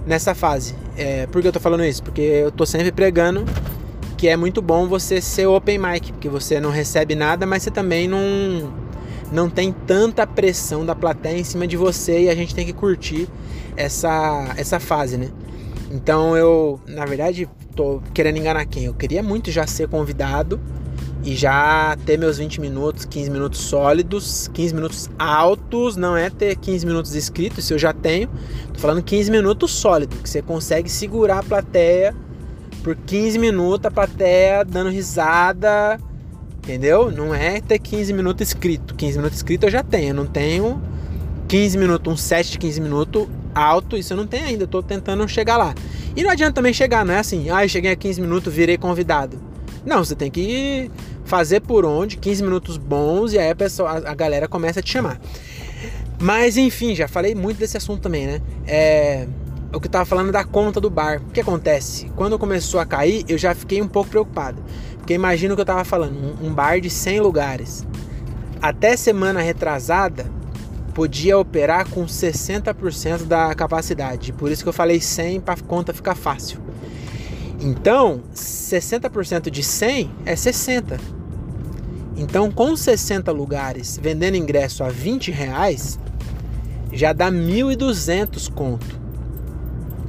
nessa 0.07 0.33
fase. 0.33 0.75
É, 0.97 1.27
por 1.27 1.41
que 1.41 1.47
eu 1.47 1.51
tô 1.51 1.59
falando 1.59 1.85
isso? 1.85 2.01
Porque 2.01 2.21
eu 2.21 2.51
tô 2.51 2.65
sempre 2.65 2.91
pregando 2.91 3.45
que 4.17 4.27
é 4.27 4.37
muito 4.37 4.61
bom 4.61 4.87
você 4.87 5.19
ser 5.19 5.47
open 5.47 5.77
mic, 5.77 6.13
porque 6.13 6.29
você 6.29 6.59
não 6.59 6.71
recebe 6.71 7.13
nada, 7.13 7.45
mas 7.45 7.63
você 7.63 7.69
também 7.69 8.07
não 8.07 8.73
não 9.33 9.49
tem 9.49 9.71
tanta 9.71 10.27
pressão 10.27 10.85
da 10.85 10.93
plateia 10.93 11.39
em 11.39 11.43
cima 11.43 11.65
de 11.65 11.75
você 11.75 12.25
e 12.25 12.29
a 12.29 12.35
gente 12.35 12.53
tem 12.53 12.65
que 12.65 12.71
curtir 12.71 13.27
essa, 13.75 14.53
essa 14.55 14.79
fase, 14.79 15.17
né? 15.17 15.31
Então 15.91 16.37
eu, 16.37 16.79
na 16.87 17.03
verdade, 17.03 17.49
tô 17.75 17.99
querendo 18.13 18.37
enganar 18.37 18.63
quem? 18.65 18.85
Eu 18.85 18.93
queria 18.93 19.23
muito 19.23 19.49
já 19.49 19.65
ser 19.65 19.87
convidado 19.87 20.59
e 21.23 21.35
já 21.35 21.97
ter 22.05 22.17
meus 22.17 22.37
20 22.37 22.61
minutos, 22.61 23.05
15 23.05 23.31
minutos 23.31 23.59
sólidos, 23.59 24.49
15 24.53 24.75
minutos 24.75 25.09
altos, 25.17 25.95
não 25.95 26.15
é 26.15 26.29
ter 26.29 26.55
15 26.55 26.85
minutos 26.85 27.15
escritos, 27.15 27.63
isso 27.63 27.73
eu 27.73 27.79
já 27.79 27.91
tenho. 27.91 28.29
Tô 28.71 28.79
falando 28.79 29.01
15 29.01 29.31
minutos 29.31 29.71
sólido, 29.71 30.15
que 30.17 30.29
você 30.29 30.43
consegue 30.43 30.89
segurar 30.89 31.39
a 31.39 31.43
plateia 31.43 32.15
por 32.83 32.95
15 32.95 33.39
minutos, 33.39 33.87
a 33.87 33.91
plateia 33.91 34.63
dando 34.63 34.91
risada, 34.91 35.99
Entendeu? 36.63 37.11
Não 37.11 37.35
é 37.35 37.59
ter 37.59 37.77
15 37.77 38.13
minutos 38.13 38.47
escrito. 38.47 38.95
15 38.95 39.17
minutos 39.17 39.37
escrito 39.37 39.65
eu 39.65 39.69
já 39.69 39.83
tenho. 39.83 40.09
Eu 40.09 40.15
não 40.15 40.25
tenho 40.25 40.81
15 41.49 41.77
minutos, 41.77 42.13
um 42.13 42.15
set 42.15 42.51
de 42.51 42.57
15 42.57 42.79
minutos 42.79 43.27
alto. 43.53 43.97
Isso 43.97 44.13
eu 44.13 44.17
não 44.17 44.25
tenho 44.25 44.45
ainda. 44.45 44.63
Eu 44.63 44.67
tô 44.67 44.81
tentando 44.81 45.27
chegar 45.27 45.57
lá. 45.57 45.75
E 46.15 46.21
não 46.21 46.29
adianta 46.29 46.53
também 46.53 46.71
chegar, 46.71 47.03
não 47.03 47.13
é 47.13 47.19
assim, 47.19 47.49
ah, 47.49 47.65
eu 47.65 47.69
cheguei 47.69 47.91
a 47.91 47.95
15 47.95 48.21
minutos, 48.21 48.53
virei 48.53 48.77
convidado. 48.77 49.41
Não, 49.83 50.05
você 50.05 50.15
tem 50.15 50.29
que 50.29 50.91
fazer 51.25 51.59
por 51.61 51.85
onde, 51.85 52.17
15 52.17 52.43
minutos 52.43 52.77
bons, 52.77 53.33
e 53.33 53.39
aí 53.39 53.49
a, 53.49 53.55
pessoa, 53.55 53.89
a, 53.89 54.13
galera 54.13 54.47
começa 54.47 54.79
a 54.79 54.83
te 54.83 54.91
chamar. 54.91 55.19
Mas 56.21 56.55
enfim, 56.55 56.95
já 56.95 57.07
falei 57.07 57.33
muito 57.33 57.57
desse 57.57 57.77
assunto 57.77 58.01
também, 58.01 58.27
né? 58.27 58.41
É, 58.67 59.27
o 59.73 59.79
que 59.79 59.87
eu 59.87 59.91
tava 59.91 60.05
falando 60.05 60.31
da 60.31 60.43
conta 60.43 60.79
do 60.79 60.89
bar. 60.89 61.19
O 61.27 61.31
que 61.31 61.41
acontece? 61.41 62.05
Quando 62.15 62.37
começou 62.37 62.79
a 62.79 62.85
cair, 62.85 63.25
eu 63.27 63.37
já 63.37 63.55
fiquei 63.55 63.81
um 63.81 63.87
pouco 63.87 64.11
preocupado. 64.11 64.63
Porque 65.03 65.13
imagina 65.13 65.53
o 65.53 65.57
que 65.57 65.61
eu 65.61 65.65
tava 65.65 65.83
falando, 65.83 66.15
um, 66.15 66.47
um 66.47 66.53
bar 66.53 66.79
de 66.79 66.89
100 66.89 67.19
lugares. 67.19 67.85
Até 68.61 68.95
semana 68.95 69.41
retrasada, 69.41 70.25
podia 70.93 71.37
operar 71.37 71.89
com 71.89 72.05
60% 72.05 73.25
da 73.25 73.53
capacidade. 73.53 74.31
Por 74.31 74.49
isso 74.49 74.63
que 74.63 74.69
eu 74.69 74.73
falei 74.73 75.01
100 75.01 75.41
para 75.41 75.59
conta 75.61 75.93
ficar 75.93 76.15
fácil. 76.15 76.61
Então, 77.59 78.23
60% 78.33 79.49
de 79.49 79.61
100 79.61 80.09
é 80.25 80.37
60. 80.37 80.97
Então, 82.15 82.49
com 82.49 82.73
60 82.73 83.29
lugares 83.29 83.99
vendendo 84.01 84.37
ingresso 84.37 84.85
a 84.85 84.87
20 84.87 85.31
reais, 85.31 85.99
já 86.93 87.11
dá 87.11 87.29
1.200 87.29 88.49
conto. 88.49 88.97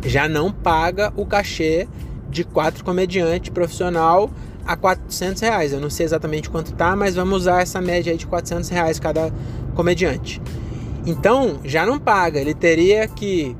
Já 0.06 0.28
não 0.28 0.52
paga 0.52 1.12
o 1.16 1.26
cachê 1.26 1.88
de 2.30 2.44
quatro 2.44 2.84
comediantes 2.84 3.50
profissional 3.50 4.30
a 4.66 4.76
400 4.76 5.40
reais. 5.42 5.72
Eu 5.72 5.80
não 5.80 5.90
sei 5.90 6.06
exatamente 6.06 6.50
quanto 6.50 6.72
tá, 6.72 6.94
mas 6.96 7.14
vamos 7.14 7.42
usar 7.42 7.62
essa 7.62 7.80
média 7.80 8.12
aí 8.12 8.18
de 8.18 8.26
400 8.26 8.68
reais 8.68 8.98
cada 8.98 9.32
comediante. 9.74 10.40
Então, 11.06 11.60
já 11.64 11.84
não 11.84 11.98
paga. 11.98 12.40
Ele 12.40 12.54
teria 12.54 13.06
que 13.06 13.56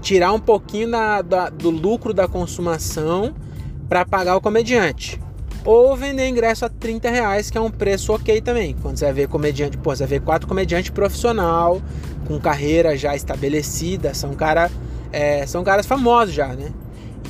tirar 0.00 0.32
um 0.32 0.40
pouquinho 0.40 0.90
da, 0.90 1.22
da, 1.22 1.50
do 1.50 1.70
lucro 1.70 2.14
da 2.14 2.26
consumação 2.28 3.34
para 3.88 4.04
pagar 4.04 4.36
o 4.36 4.40
comediante. 4.40 5.20
Ou 5.64 5.96
vender 5.96 6.28
ingresso 6.28 6.64
a 6.64 6.68
30 6.68 7.10
reais, 7.10 7.50
que 7.50 7.58
é 7.58 7.60
um 7.60 7.70
preço 7.70 8.12
ok 8.12 8.40
também. 8.40 8.74
Quando 8.80 8.96
você 8.96 9.04
vai 9.06 9.14
ver 9.14 9.28
comediante, 9.28 9.76
pô, 9.76 9.94
você 9.94 10.04
vai 10.06 10.18
ver 10.18 10.24
quatro 10.24 10.46
comediantes 10.46 10.90
profissional, 10.90 11.82
com 12.26 12.38
carreira 12.38 12.96
já 12.96 13.16
estabelecida, 13.16 14.14
são, 14.14 14.32
cara, 14.34 14.70
é, 15.12 15.44
são 15.46 15.64
caras 15.64 15.86
famosos 15.86 16.34
já, 16.34 16.48
né? 16.48 16.72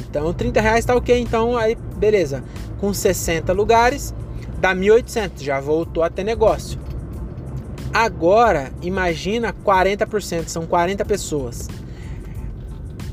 Então 0.09 0.33
30 0.33 0.61
reais 0.61 0.85
tá 0.85 0.95
ok, 0.95 1.19
então 1.19 1.57
aí 1.57 1.77
beleza. 1.97 2.45
Com 2.79 2.93
60 2.93 3.53
lugares, 3.53 4.15
dá 4.59 4.75
1.800, 4.75 5.43
já 5.43 5.61
voltou 5.61 6.03
a 6.03 6.11
ter 6.11 6.25
negócio. 6.25 6.79
Agora, 7.93 8.73
imagina 8.83 9.53
40%, 9.53 10.49
são 10.49 10.67
40 10.67 11.05
pessoas. 11.05 11.69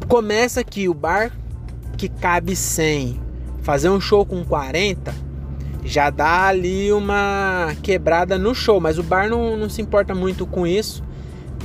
Começa 0.07 0.59
aqui 0.59 0.89
o 0.89 0.93
bar 0.93 1.31
que 1.97 2.09
cabe 2.09 2.55
100, 2.55 3.19
fazer 3.61 3.89
um 3.89 4.01
show 4.01 4.25
com 4.25 4.43
40, 4.43 5.13
já 5.85 6.09
dá 6.09 6.47
ali 6.47 6.91
uma 6.91 7.75
quebrada 7.81 8.37
no 8.37 8.53
show, 8.53 8.79
mas 8.79 8.97
o 8.97 9.03
bar 9.03 9.29
não, 9.29 9.55
não 9.55 9.69
se 9.69 9.81
importa 9.81 10.13
muito 10.13 10.45
com 10.45 10.65
isso. 10.65 11.03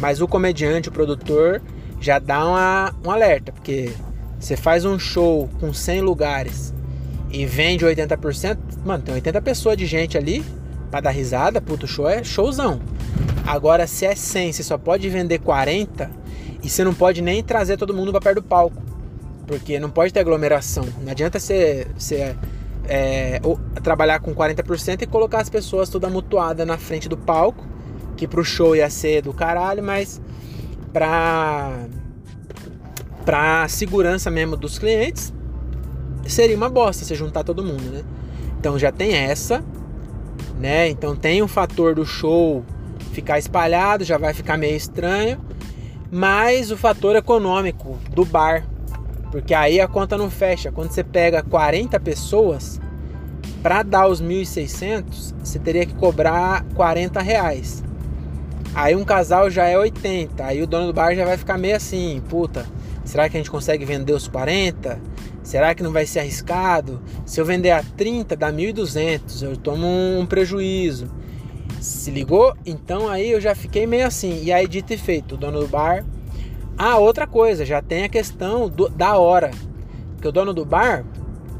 Mas 0.01 0.21
o 0.21 0.29
comediante, 0.29 0.89
o 0.89 0.93
produtor, 0.93 1.61
já 2.01 2.19
dá 2.19 2.47
uma, 2.47 2.95
um 3.05 3.11
alerta, 3.11 3.51
porque 3.53 3.93
você 4.39 4.57
faz 4.57 4.85
um 4.85 4.99
show 4.99 5.49
com 5.59 5.73
100 5.73 6.01
lugares 6.03 6.75
e 7.31 7.45
vende 7.45 7.85
80%, 7.85 8.59
mano, 8.85 9.03
tem 9.03 9.15
80 9.15 9.43
pessoas 9.43 9.77
de 9.77 9.87
gente 9.87 10.17
ali 10.17 10.45
para 10.91 11.01
dar 11.01 11.11
risada, 11.11 11.61
puto, 11.61 11.87
show 11.87 12.09
é 12.09 12.25
showzão. 12.25 12.81
Agora, 13.47 13.87
se 13.87 14.05
é 14.05 14.15
100, 14.15 14.53
você 14.53 14.63
só 14.63 14.77
pode 14.77 15.09
vender 15.09 15.39
40 15.39 16.11
e 16.63 16.69
você 16.69 16.85
não 16.85 16.95
pode 16.95 17.23
nem 17.23 17.43
trazer 17.43 17.77
todo 17.77 17.95
mundo 17.95 18.11
para 18.11 18.21
perto 18.21 18.37
do 18.37 18.43
palco. 18.43 18.83
Porque 19.47 19.79
não 19.79 19.91
pode 19.91 20.13
ter 20.13 20.21
aglomeração. 20.21 20.87
Não 21.03 21.11
adianta 21.11 21.39
você, 21.39 21.87
você 21.97 22.37
é, 22.87 23.41
trabalhar 23.83 24.21
com 24.21 24.35
40% 24.35 25.03
e 25.03 25.07
colocar 25.07 25.41
as 25.41 25.49
pessoas 25.49 25.89
toda 25.89 26.09
mutuada 26.09 26.65
na 26.67 26.77
frente 26.77 27.09
do 27.09 27.17
palco, 27.17 27.67
que 28.17 28.27
pro 28.27 28.45
show 28.45 28.75
ia 28.75 28.91
ser 28.91 29.23
do 29.23 29.33
caralho, 29.33 29.83
mas 29.83 30.21
pra, 30.93 31.87
pra 33.25 33.69
segurança 33.69 34.31
mesmo 34.31 34.57
dos 34.57 34.79
clientes, 34.79 35.33
seria 36.29 36.57
uma 36.57 36.69
bosta 36.69 37.05
você 37.05 37.15
juntar 37.15 37.45
todo 37.45 37.65
mundo, 37.65 37.91
né? 37.91 38.03
Então 38.59 38.79
já 38.79 38.91
tem 38.91 39.15
essa, 39.15 39.65
né? 40.59 40.89
Então 40.89 41.15
tem 41.15 41.43
o 41.43 41.49
fator 41.49 41.95
do 41.95 42.05
show 42.05 42.65
ficar 43.13 43.39
espalhado, 43.39 44.05
já 44.05 44.19
vai 44.19 44.35
ficar 44.35 44.57
meio 44.57 44.77
estranho. 44.77 45.41
Mas 46.11 46.71
o 46.71 46.77
fator 46.77 47.17
econômico 47.17 47.99
do 48.15 48.25
bar, 48.25 48.65
porque 49.31 49.55
aí 49.55 49.81
a 49.81 49.87
conta 49.87 50.17
não 50.17 50.31
fecha. 50.31 50.73
Quando 50.73 50.91
você 50.91 51.05
pega 51.05 51.43
40 51.43 52.01
pessoas, 52.01 52.81
para 53.63 53.83
dar 53.83 54.07
os 54.07 54.23
1.600, 54.23 55.35
você 55.43 55.59
teria 55.59 55.85
que 55.85 55.95
cobrar 55.95 56.65
40 56.75 57.21
reais. 57.21 57.83
Aí 58.75 58.95
um 58.95 59.05
casal 59.05 59.51
já 59.51 59.67
é 59.67 59.77
80. 59.77 60.45
Aí 60.45 60.63
o 60.63 60.67
dono 60.67 60.89
do 60.89 60.93
bar 60.93 61.15
já 61.15 61.25
vai 61.25 61.37
ficar 61.37 61.59
meio 61.59 61.77
assim, 61.77 62.23
puta, 62.29 62.67
será 63.05 63.29
que 63.29 63.37
a 63.37 63.41
gente 63.41 63.51
consegue 63.51 63.85
vender 63.85 64.13
os 64.13 64.29
40? 64.29 64.99
Será 65.49 65.75
que 65.75 65.83
não 65.83 65.93
vai 65.93 66.05
ser 66.05 66.19
arriscado? 66.19 67.01
Se 67.25 67.41
eu 67.41 67.45
vender 67.47 67.71
a 67.71 67.83
30, 67.83 68.37
dá 68.37 68.53
1.200, 68.53 69.43
eu 69.43 69.57
tomo 69.57 69.87
um 69.87 70.27
prejuízo. 70.27 71.11
Se 71.81 72.11
ligou? 72.11 72.55
Então 72.67 73.09
aí 73.09 73.31
eu 73.31 73.41
já 73.41 73.55
fiquei 73.55 73.87
meio 73.87 74.07
assim. 74.07 74.45
E 74.45 74.53
aí, 74.53 74.69
dito 74.69 74.93
e 74.93 74.99
feito, 74.99 75.37
o 75.37 75.39
dono 75.39 75.61
do 75.61 75.67
bar. 75.67 76.05
Ah, 76.77 76.99
outra 76.99 77.27
coisa, 77.27 77.65
já 77.65 77.81
tem 77.81 78.05
a 78.05 78.11
questão 78.11 78.69
do, 78.69 78.91
da 78.91 79.17
hora. 79.17 79.51
Porque 80.13 80.29
o 80.29 80.33
dono 80.33 80.53
do 80.53 80.67
bar, 80.67 81.03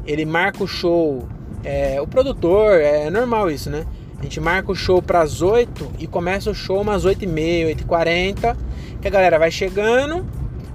ele 0.05 0.23
marca 0.23 0.63
o 0.63 0.67
show. 0.67 1.27
É, 1.63 1.99
o 1.99 2.05
produtor, 2.05 2.79
é 2.79 3.09
normal 3.09 3.49
isso, 3.49 3.71
né? 3.71 3.87
A 4.19 4.21
gente 4.21 4.39
marca 4.39 4.71
o 4.71 4.75
show 4.75 5.01
para 5.01 5.21
as 5.21 5.41
8 5.41 5.93
e 5.97 6.05
começa 6.05 6.51
o 6.51 6.53
show 6.53 6.79
umas 6.79 7.07
8h30, 7.07 7.75
8h40. 7.87 8.55
Que 9.01 9.07
a 9.07 9.11
galera 9.11 9.39
vai 9.39 9.49
chegando 9.49 10.23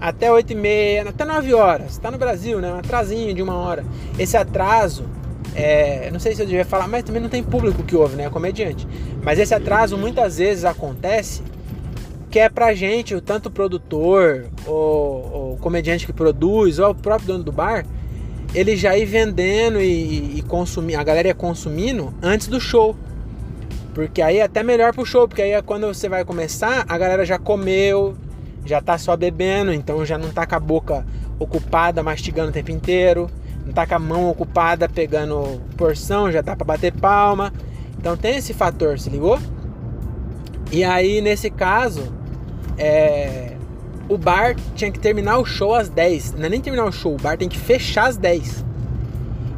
até 0.00 0.28
8h30, 0.28 1.08
até 1.08 1.24
9 1.24 1.54
horas. 1.54 1.98
Tá 1.98 2.10
no 2.10 2.18
Brasil, 2.18 2.60
né? 2.60 2.72
Um 2.72 2.78
atrasinho 2.78 3.34
de 3.34 3.42
uma 3.42 3.56
hora. 3.56 3.84
Esse 4.18 4.36
atraso 4.36 5.04
é, 5.54 6.10
não 6.10 6.18
sei 6.18 6.34
se 6.34 6.42
eu 6.42 6.46
devia 6.46 6.64
falar, 6.64 6.88
mas 6.88 7.04
também 7.04 7.22
não 7.22 7.28
tem 7.28 7.42
público 7.42 7.82
que 7.84 7.94
ouve, 7.94 8.16
né? 8.16 8.24
É 8.24 8.30
comediante. 8.30 8.86
Mas 9.22 9.38
esse 9.38 9.54
atraso 9.54 9.96
muitas 9.96 10.38
vezes 10.38 10.64
acontece 10.64 11.42
que 12.30 12.40
é 12.40 12.48
pra 12.48 12.74
gente, 12.74 13.14
o 13.14 13.20
tanto 13.20 13.48
produtor, 13.48 14.46
ou 14.66 15.52
o 15.52 15.58
comediante 15.60 16.04
que 16.04 16.12
produz, 16.12 16.80
ou 16.80 16.90
o 16.90 16.94
próprio 16.94 17.28
dono 17.28 17.44
do 17.44 17.52
bar, 17.52 17.86
ele 18.52 18.76
já 18.76 18.98
ir 18.98 19.04
vendendo 19.04 19.80
e, 19.80 20.38
e 20.38 20.42
consumir, 20.42 20.96
a 20.96 21.04
galera 21.04 21.28
ia 21.28 21.34
consumindo 21.34 22.12
antes 22.20 22.48
do 22.48 22.60
show. 22.60 22.96
Porque 23.94 24.20
aí 24.20 24.38
é 24.38 24.42
até 24.42 24.64
melhor 24.64 24.92
pro 24.92 25.06
show, 25.06 25.28
porque 25.28 25.42
aí 25.42 25.52
é 25.52 25.62
quando 25.62 25.86
você 25.86 26.08
vai 26.08 26.24
começar, 26.24 26.84
a 26.88 26.98
galera 26.98 27.24
já 27.24 27.38
comeu, 27.38 28.16
já 28.64 28.80
tá 28.80 28.96
só 28.98 29.16
bebendo, 29.16 29.72
então 29.72 30.04
já 30.04 30.18
não 30.18 30.30
tá 30.30 30.46
com 30.46 30.54
a 30.54 30.60
boca 30.60 31.06
ocupada, 31.38 32.02
mastigando 32.02 32.50
o 32.50 32.52
tempo 32.52 32.70
inteiro 32.70 33.30
não 33.64 33.72
tá 33.72 33.86
com 33.86 33.94
a 33.94 33.98
mão 33.98 34.28
ocupada 34.28 34.88
pegando 34.88 35.60
porção, 35.76 36.30
já 36.30 36.42
tá 36.42 36.54
para 36.54 36.64
bater 36.64 36.92
palma. 36.92 37.52
Então 37.98 38.16
tem 38.16 38.36
esse 38.36 38.52
fator, 38.52 38.98
se 38.98 39.08
ligou? 39.08 39.38
E 40.70 40.84
aí 40.84 41.20
nesse 41.20 41.48
caso, 41.48 42.12
é, 42.76 43.56
o 44.08 44.18
bar 44.18 44.54
tinha 44.74 44.90
que 44.90 44.98
terminar 44.98 45.38
o 45.38 45.44
show 45.44 45.74
às 45.74 45.88
10. 45.88 46.34
Não 46.34 46.44
é 46.44 46.48
nem 46.48 46.60
terminar 46.60 46.84
o 46.84 46.92
show, 46.92 47.14
o 47.14 47.18
bar 47.18 47.38
tem 47.38 47.48
que 47.48 47.58
fechar 47.58 48.08
às 48.08 48.16
10. 48.16 48.64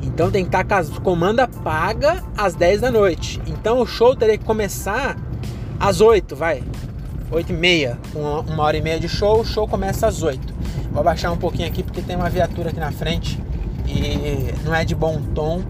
Então 0.03 0.31
tem 0.31 0.45
que 0.45 0.49
estar 0.49 0.65
tá 0.65 0.85
com 0.85 0.95
a 0.95 1.01
comanda 1.01 1.49
paga 1.49 2.23
às 2.37 2.55
10 2.55 2.83
da 2.83 2.91
noite. 2.93 3.43
Então 3.47 3.81
o 3.81 3.87
show 3.87 4.15
teria 4.15 4.39
que 4.39 4.45
começar 4.45 5.17
às 5.81 6.01
8, 6.01 6.37
vai. 6.37 6.63
8 7.31 7.53
e 7.53 7.57
meia, 7.57 7.99
uma, 8.15 8.41
uma 8.41 8.63
hora 8.63 8.77
e 8.77 8.83
meia 8.83 9.01
de 9.01 9.09
show, 9.09 9.41
o 9.41 9.45
show 9.45 9.67
começa 9.67 10.07
às 10.07 10.23
8. 10.23 10.55
Vou 10.91 11.01
abaixar 11.01 11.33
um 11.33 11.37
pouquinho 11.37 11.69
aqui 11.69 11.83
porque 11.83 12.01
tem 12.01 12.17
uma 12.17 12.31
viatura 12.31 12.71
aqui 12.71 12.81
na 12.81 12.93
frente 12.93 13.41
e 13.87 14.55
não 14.65 14.75
é 14.75 14.85
de 14.85 14.95
bom 14.95 15.21
tom 15.35 15.63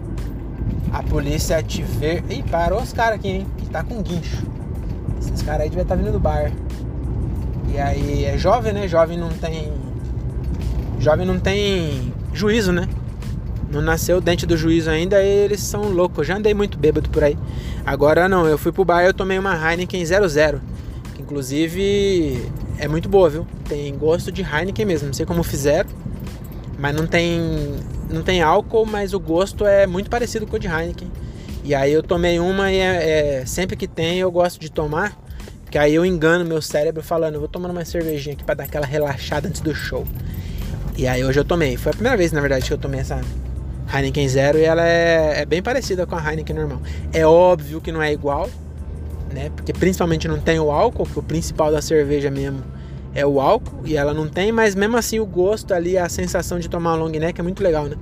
a 0.91 1.03
polícia 1.03 1.61
te 1.61 1.83
ver. 1.83 2.23
Ih, 2.29 2.43
parou 2.49 2.81
os 2.81 2.93
caras 2.93 3.15
aqui, 3.15 3.27
hein? 3.29 3.47
Que 3.57 3.65
tá 3.67 3.83
com 3.83 4.01
guincho. 4.01 4.45
Esses 5.19 5.41
caras 5.41 5.61
aí 5.61 5.69
devem 5.69 5.83
estar 5.83 5.95
tá 5.95 6.01
vindo 6.01 6.11
do 6.11 6.19
bar. 6.19 6.51
E 7.73 7.77
aí 7.77 8.25
é 8.25 8.37
jovem, 8.37 8.73
né? 8.73 8.87
Jovem 8.87 9.17
não 9.17 9.29
tem. 9.29 9.73
Jovem 10.99 11.25
não 11.25 11.39
tem 11.39 12.13
juízo, 12.33 12.71
né? 12.71 12.87
Não 13.71 13.81
nasceu 13.81 14.21
dente 14.21 14.45
do 14.45 14.55
juízo 14.55 14.89
ainda, 14.89 15.21
eles 15.21 15.59
são 15.59 15.89
loucos. 15.89 16.19
Eu 16.19 16.23
já 16.23 16.37
andei 16.37 16.53
muito 16.53 16.77
bêbado 16.77 17.09
por 17.09 17.23
aí. 17.23 17.37
Agora 17.85 18.29
não, 18.29 18.47
eu 18.47 18.57
fui 18.57 18.71
pro 18.71 18.85
bar 18.85 19.03
e 19.03 19.07
eu 19.07 19.13
tomei 19.13 19.37
uma 19.37 19.53
Heineken 19.53 20.03
00. 20.05 20.61
Que 21.27 21.33
inclusive 21.33 22.49
é 22.77 22.87
muito 22.87 23.09
boa, 23.09 23.29
viu? 23.29 23.47
Tem 23.67 23.95
gosto 23.97 24.31
de 24.31 24.41
Heineken 24.41 24.85
mesmo. 24.85 25.07
Não 25.07 25.13
sei 25.13 25.25
como 25.25 25.43
fizeram. 25.43 25.89
Mas 26.79 26.95
não 26.95 27.05
tem 27.05 27.75
não 28.09 28.23
tem 28.23 28.41
álcool, 28.41 28.85
mas 28.85 29.13
o 29.13 29.19
gosto 29.19 29.65
é 29.65 29.85
muito 29.85 30.09
parecido 30.09 30.47
com 30.47 30.55
o 30.55 30.59
de 30.59 30.67
Heineken. 30.67 31.11
E 31.63 31.75
aí 31.75 31.91
eu 31.91 32.01
tomei 32.01 32.39
uma 32.39 32.71
e 32.71 32.77
é, 32.77 33.39
é, 33.39 33.45
sempre 33.45 33.75
que 33.75 33.87
tem 33.87 34.19
eu 34.19 34.31
gosto 34.31 34.57
de 34.57 34.71
tomar, 34.71 35.19
porque 35.63 35.77
aí 35.77 35.93
eu 35.93 36.05
engano 36.05 36.45
meu 36.45 36.61
cérebro 36.61 37.03
falando, 37.03 37.33
eu 37.33 37.39
vou 37.41 37.49
tomando 37.49 37.71
uma 37.71 37.83
cervejinha 37.83 38.33
aqui 38.33 38.43
para 38.45 38.55
dar 38.55 38.63
aquela 38.63 38.85
relaxada 38.85 39.49
antes 39.49 39.59
do 39.59 39.75
show. 39.75 40.07
E 40.97 41.05
aí 41.05 41.25
hoje 41.25 41.39
eu 41.39 41.43
tomei. 41.43 41.75
Foi 41.75 41.89
a 41.89 41.93
primeira 41.93 42.17
vez, 42.17 42.31
na 42.31 42.39
verdade, 42.39 42.65
que 42.65 42.73
eu 42.73 42.77
tomei 42.77 43.01
essa 43.01 43.19
Heineken 43.93 44.29
Zero 44.29 44.57
e 44.57 44.63
ela 44.63 44.87
é, 44.87 45.41
é 45.41 45.45
bem 45.45 45.61
parecida 45.61 46.05
com 46.05 46.15
a 46.15 46.31
Heineken 46.31 46.55
normal. 46.55 46.81
É 47.11 47.25
óbvio 47.25 47.81
que 47.81 47.91
não 47.91 48.01
é 48.01 48.13
igual, 48.13 48.49
né? 49.37 49.51
Porque 49.55 49.71
principalmente 49.71 50.27
não 50.27 50.39
tem 50.39 50.59
o 50.59 50.71
álcool, 50.71 51.05
que 51.05 51.19
o 51.19 51.23
principal 51.23 51.71
da 51.71 51.81
cerveja 51.81 52.31
mesmo 52.31 52.63
é 53.13 53.25
o 53.25 53.39
álcool 53.39 53.85
e 53.85 53.95
ela 53.95 54.13
não 54.13 54.27
tem, 54.27 54.51
mas 54.51 54.73
mesmo 54.73 54.97
assim 54.97 55.19
o 55.19 55.25
gosto 55.25 55.73
ali, 55.73 55.97
a 55.97 56.09
sensação 56.09 56.59
de 56.59 56.67
tomar 56.67 56.93
uma 56.93 57.03
long 57.03 57.09
neck 57.09 57.39
é 57.39 57.43
muito 57.43 57.61
legal, 57.61 57.85
né? 57.85 57.95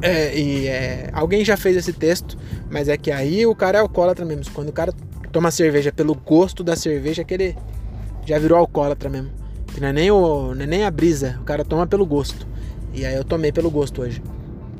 É, 0.00 0.38
e 0.38 0.66
é, 0.68 1.10
alguém 1.12 1.44
já 1.44 1.56
fez 1.56 1.76
esse 1.76 1.92
texto, 1.92 2.36
mas 2.70 2.88
é 2.88 2.96
que 2.96 3.10
aí 3.10 3.46
o 3.46 3.54
cara 3.54 3.78
é 3.78 3.80
alcoólatra 3.80 4.24
mesmo. 4.24 4.44
Quando 4.52 4.68
o 4.68 4.72
cara 4.72 4.92
toma 5.32 5.50
cerveja 5.50 5.90
pelo 5.90 6.14
gosto 6.14 6.62
da 6.62 6.76
cerveja, 6.76 7.22
é 7.22 7.24
que 7.24 7.34
ele 7.34 7.56
já 8.26 8.38
virou 8.38 8.58
alcoólatra 8.58 9.08
mesmo. 9.08 9.30
Que 9.72 9.80
não 9.80 9.88
é 9.88 9.92
nem, 9.92 10.10
o, 10.10 10.54
não 10.54 10.62
é 10.62 10.66
nem 10.66 10.84
a 10.84 10.90
brisa, 10.90 11.38
o 11.40 11.44
cara 11.44 11.64
toma 11.64 11.86
pelo 11.86 12.04
gosto. 12.06 12.46
E 12.92 13.04
aí 13.04 13.14
eu 13.14 13.24
tomei 13.24 13.50
pelo 13.50 13.70
gosto 13.70 14.02
hoje. 14.02 14.22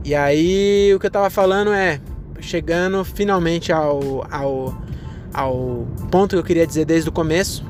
E 0.05 0.15
aí 0.15 0.93
o 0.95 1.01
que 1.01 1.07
eu 1.07 1.11
tava 1.11 1.31
falando 1.31 1.73
é, 1.73 2.01
chegando 2.45 3.05
finalmente 3.05 3.73
ao, 3.73 4.27
ao, 4.31 4.83
ao 5.33 5.87
ponto 6.11 6.31
que 6.31 6.37
eu 6.37 6.45
queria 6.45 6.67
dizer 6.67 6.85
desde 6.85 7.09
o 7.09 7.13
começo. 7.13 7.65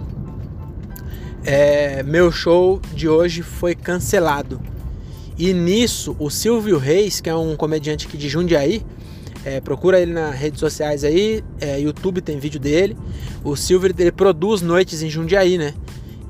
É, 1.45 2.03
meu 2.03 2.33
show 2.33 2.81
de 2.95 3.09
hoje 3.09 3.43
foi 3.43 3.75
cancelado. 3.75 4.61
E 5.37 5.53
nisso, 5.53 6.17
o 6.19 6.31
Silvio 6.31 6.79
Reis, 6.79 7.21
que 7.21 7.29
é 7.29 7.35
um 7.35 7.57
comediante 7.57 8.07
aqui 8.07 8.17
de 8.17 8.29
Jundiaí, 8.29 8.83
é, 9.45 9.61
procura 9.61 10.01
ele 10.01 10.13
nas 10.13 10.35
redes 10.35 10.59
sociais 10.59 11.05
aí, 11.05 11.45
é, 11.61 11.79
YouTube 11.79 12.21
tem 12.21 12.39
vídeo 12.39 12.59
dele. 12.59 12.97
O 13.43 13.57
Silvio 13.57 13.95
ele 13.99 14.13
produz 14.13 14.63
noites 14.63 15.03
em 15.03 15.11
Jundiaí, 15.11 15.59
né? 15.59 15.75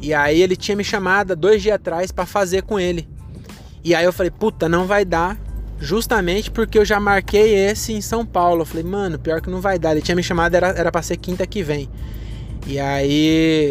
E 0.00 0.12
aí 0.12 0.42
ele 0.42 0.56
tinha 0.56 0.76
me 0.76 0.84
chamado 0.84 1.36
dois 1.36 1.62
dias 1.62 1.76
atrás 1.76 2.10
para 2.10 2.26
fazer 2.26 2.62
com 2.62 2.78
ele. 2.78 3.08
E 3.84 3.94
aí 3.94 4.04
eu 4.04 4.12
falei, 4.12 4.30
puta, 4.30 4.68
não 4.68 4.86
vai 4.86 5.04
dar, 5.04 5.38
justamente 5.78 6.50
porque 6.50 6.78
eu 6.78 6.84
já 6.84 6.98
marquei 7.00 7.54
esse 7.54 7.92
em 7.92 8.00
São 8.00 8.24
Paulo. 8.24 8.62
Eu 8.62 8.66
falei, 8.66 8.84
mano, 8.84 9.18
pior 9.18 9.40
que 9.40 9.50
não 9.50 9.60
vai 9.60 9.78
dar. 9.78 9.92
Ele 9.92 10.02
tinha 10.02 10.14
me 10.14 10.22
chamado, 10.22 10.54
era, 10.54 10.68
era 10.68 10.92
pra 10.92 11.02
ser 11.02 11.16
quinta 11.16 11.46
que 11.46 11.62
vem. 11.62 11.88
E 12.66 12.78
aí 12.78 13.26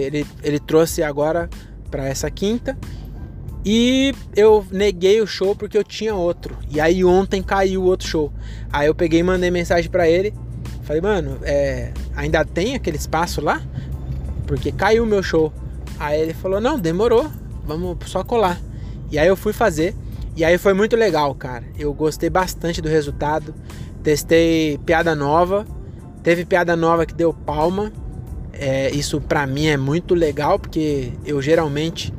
ele, 0.06 0.26
ele 0.44 0.60
trouxe 0.60 1.02
agora 1.02 1.50
para 1.90 2.08
essa 2.08 2.30
quinta. 2.30 2.78
E 3.66 4.14
eu 4.36 4.66
neguei 4.72 5.22
o 5.22 5.28
show 5.28 5.56
porque 5.56 5.78
eu 5.78 5.84
tinha 5.84 6.14
outro. 6.14 6.58
E 6.70 6.80
aí 6.80 7.04
ontem 7.04 7.42
caiu 7.42 7.84
outro 7.84 8.08
show. 8.08 8.34
Aí 8.72 8.88
eu 8.88 8.96
peguei 8.96 9.22
e 9.22 9.24
mandei 9.24 9.50
mensagem 9.50 9.90
para 9.90 10.08
ele. 10.08 10.34
Falei, 10.84 11.02
mano, 11.02 11.40
é, 11.44 11.94
ainda 12.16 12.44
tem 12.44 12.76
aquele 12.76 12.98
espaço 12.98 13.40
lá? 13.40 13.62
Porque 14.46 14.72
caiu 14.72 15.04
o 15.04 15.08
meu 15.08 15.24
show. 15.24 15.52
Aí 15.98 16.20
ele 16.20 16.34
falou, 16.34 16.60
não, 16.60 16.78
demorou. 16.78 17.32
Vamos 17.66 17.98
só 18.08 18.24
colar. 18.24 18.60
E 19.10 19.18
aí 19.18 19.28
eu 19.28 19.38
fui 19.38 19.54
fazer. 19.54 19.96
E 20.36 20.44
aí 20.44 20.58
foi 20.58 20.74
muito 20.74 20.96
legal, 20.96 21.34
cara. 21.36 21.64
Eu 21.78 21.94
gostei 21.94 22.30
bastante 22.30 22.82
do 22.82 22.90
resultado. 22.90 23.54
Testei 24.02 24.80
piada 24.86 25.16
nova. 25.16 25.66
Teve 26.24 26.46
piada 26.46 26.76
nova 26.76 27.06
que 27.06 27.14
deu 27.14 27.34
palma. 27.34 27.92
É, 28.52 28.90
isso 28.92 29.20
pra 29.20 29.46
mim 29.46 29.68
é 29.68 29.78
muito 29.78 30.14
legal, 30.14 30.60
porque 30.60 31.12
eu 31.26 31.42
geralmente 31.42 32.14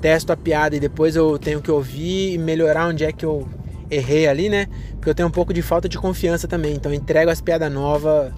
testo 0.00 0.32
a 0.32 0.36
piada 0.36 0.76
e 0.76 0.80
depois 0.80 1.14
eu 1.14 1.38
tenho 1.38 1.60
que 1.60 1.70
ouvir 1.70 2.34
e 2.34 2.38
melhorar 2.38 2.88
onde 2.88 3.04
é 3.04 3.12
que 3.12 3.24
eu 3.24 3.48
errei 3.90 4.26
ali, 4.26 4.48
né? 4.48 4.66
Porque 4.92 5.10
eu 5.10 5.14
tenho 5.14 5.28
um 5.28 5.32
pouco 5.32 5.52
de 5.52 5.62
falta 5.62 5.88
de 5.88 5.98
confiança 5.98 6.48
também. 6.48 6.74
Então 6.74 6.92
entrego 6.92 7.30
as 7.30 7.40
piadas 7.40 7.72
novas 7.72 8.32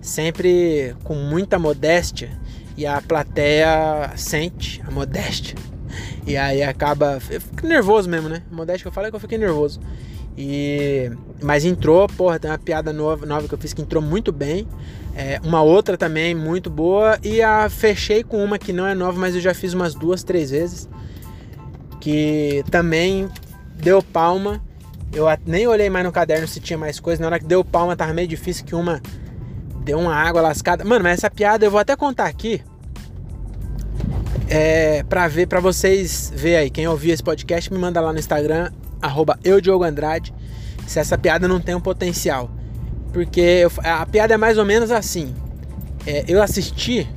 sempre 0.00 0.96
com 1.04 1.14
muita 1.14 1.58
modéstia 1.58 2.30
e 2.76 2.86
a 2.86 3.00
plateia 3.00 4.10
sente 4.16 4.82
a 4.86 4.90
modéstia. 4.90 5.56
E 6.26 6.36
aí 6.36 6.62
acaba. 6.62 7.18
Eu 7.30 7.40
fico 7.40 7.66
nervoso 7.66 8.08
mesmo, 8.08 8.28
né? 8.28 8.42
Modéstia 8.50 8.84
que 8.84 8.88
eu 8.88 8.92
falo 8.92 9.06
é 9.06 9.10
que 9.10 9.16
eu 9.16 9.20
fiquei 9.20 9.38
nervoso. 9.38 9.80
E 10.36 11.10
mas 11.42 11.64
entrou, 11.64 12.06
porra, 12.08 12.38
tem 12.38 12.50
uma 12.50 12.58
piada 12.58 12.92
nova, 12.92 13.26
nova 13.26 13.46
que 13.48 13.54
eu 13.54 13.58
fiz 13.58 13.72
que 13.72 13.82
entrou 13.82 14.02
muito 14.02 14.32
bem. 14.32 14.66
É, 15.14 15.40
uma 15.44 15.60
outra 15.60 15.98
também 15.98 16.34
muito 16.34 16.70
boa 16.70 17.18
e 17.22 17.42
a 17.42 17.68
fechei 17.68 18.22
com 18.22 18.42
uma 18.42 18.58
que 18.58 18.72
não 18.72 18.86
é 18.86 18.94
nova, 18.94 19.18
mas 19.18 19.34
eu 19.34 19.42
já 19.42 19.52
fiz 19.52 19.74
umas 19.74 19.94
duas, 19.94 20.22
três 20.22 20.50
vezes 20.50 20.88
que 22.00 22.64
também 22.70 23.28
deu 23.76 24.02
palma. 24.02 24.60
Eu 25.12 25.26
nem 25.46 25.66
olhei 25.66 25.90
mais 25.90 26.04
no 26.04 26.10
caderno 26.10 26.48
se 26.48 26.58
tinha 26.58 26.78
mais 26.78 26.98
coisa. 26.98 27.20
Na 27.20 27.28
hora 27.28 27.38
que 27.38 27.44
deu 27.44 27.64
palma, 27.64 27.94
tava 27.94 28.12
meio 28.12 28.26
difícil 28.26 28.64
que 28.64 28.74
uma 28.74 29.00
deu 29.84 29.98
uma 29.98 30.14
água 30.14 30.40
lascada. 30.40 30.84
Mano, 30.84 31.04
mas 31.04 31.18
essa 31.18 31.30
piada 31.30 31.64
eu 31.64 31.70
vou 31.70 31.78
até 31.78 31.94
contar 31.94 32.26
aqui. 32.26 32.62
É, 34.54 35.02
pra 35.04 35.26
ver, 35.28 35.46
para 35.46 35.60
vocês 35.60 36.30
ver 36.36 36.56
aí. 36.56 36.68
Quem 36.68 36.86
ouvir 36.86 37.12
esse 37.12 37.22
podcast, 37.22 37.72
me 37.72 37.78
manda 37.78 37.98
lá 38.02 38.12
no 38.12 38.18
Instagram, 38.18 38.70
arroba 39.00 39.38
Andrade, 39.88 40.34
se 40.86 40.98
essa 40.98 41.16
piada 41.16 41.48
não 41.48 41.58
tem 41.58 41.74
um 41.74 41.80
potencial. 41.80 42.50
Porque 43.14 43.40
eu, 43.40 43.72
a 43.82 44.04
piada 44.04 44.34
é 44.34 44.36
mais 44.36 44.58
ou 44.58 44.66
menos 44.66 44.90
assim. 44.90 45.34
É, 46.06 46.26
eu 46.28 46.42
assisti 46.42 47.08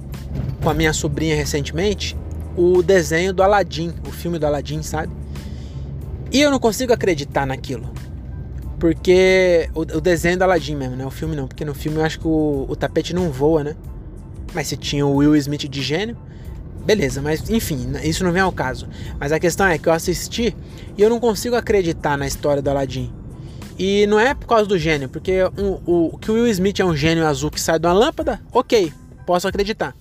com 0.63 0.69
a 0.69 0.73
minha 0.73 0.93
sobrinha 0.93 1.35
recentemente 1.35 2.15
o 2.55 2.81
desenho 2.81 3.33
do 3.33 3.43
Aladdin, 3.43 3.93
o 4.07 4.11
filme 4.13 4.39
do 4.39 4.47
Aladdin, 4.47 4.81
sabe? 4.81 5.11
E 6.31 6.39
eu 6.39 6.49
não 6.49 6.59
consigo 6.59 6.93
acreditar 6.93 7.45
naquilo. 7.45 7.91
Porque 8.79 9.69
o, 9.75 9.81
o 9.81 9.99
desenho 9.99 10.37
do 10.37 10.45
Aladdin 10.45 10.75
mesmo, 10.77 10.95
né? 10.95 11.05
O 11.05 11.11
filme 11.11 11.35
não, 11.35 11.49
porque 11.49 11.65
no 11.65 11.73
filme 11.73 11.97
eu 11.97 12.05
acho 12.05 12.17
que 12.17 12.27
o, 12.27 12.65
o 12.69 12.77
tapete 12.77 13.13
não 13.13 13.29
voa, 13.29 13.61
né? 13.61 13.75
Mas 14.53 14.67
se 14.67 14.77
tinha 14.77 15.05
o 15.05 15.17
Will 15.17 15.35
Smith 15.35 15.67
de 15.67 15.81
gênio, 15.81 16.15
beleza, 16.85 17.21
mas 17.21 17.49
enfim, 17.49 17.91
isso 18.03 18.23
não 18.23 18.31
vem 18.31 18.41
ao 18.41 18.51
caso. 18.51 18.87
Mas 19.19 19.31
a 19.31 19.39
questão 19.39 19.65
é 19.67 19.77
que 19.77 19.89
eu 19.89 19.93
assisti 19.93 20.55
e 20.97 21.01
eu 21.01 21.09
não 21.09 21.19
consigo 21.19 21.55
acreditar 21.55 22.17
na 22.17 22.27
história 22.27 22.61
do 22.61 22.69
Aladdin. 22.69 23.11
E 23.77 24.07
não 24.07 24.19
é 24.19 24.33
por 24.33 24.47
causa 24.47 24.65
do 24.65 24.77
gênio, 24.77 25.09
porque 25.09 25.43
o, 25.57 26.11
o 26.13 26.17
que 26.17 26.31
o 26.31 26.35
Will 26.35 26.47
Smith 26.47 26.79
é 26.79 26.85
um 26.85 26.95
gênio 26.95 27.27
azul 27.27 27.51
que 27.51 27.59
sai 27.59 27.77
de 27.77 27.85
uma 27.85 27.93
lâmpada, 27.93 28.39
ok, 28.53 28.93
posso 29.25 29.47
acreditar 29.47 29.93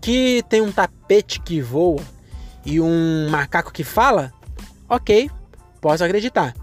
que 0.00 0.42
tem 0.48 0.60
um 0.60 0.72
tapete 0.72 1.40
que 1.40 1.60
voa 1.60 2.02
e 2.64 2.80
um 2.80 3.28
macaco 3.30 3.72
que 3.72 3.84
fala, 3.84 4.32
ok, 4.88 5.30
posso 5.80 6.04
acreditar. 6.04 6.54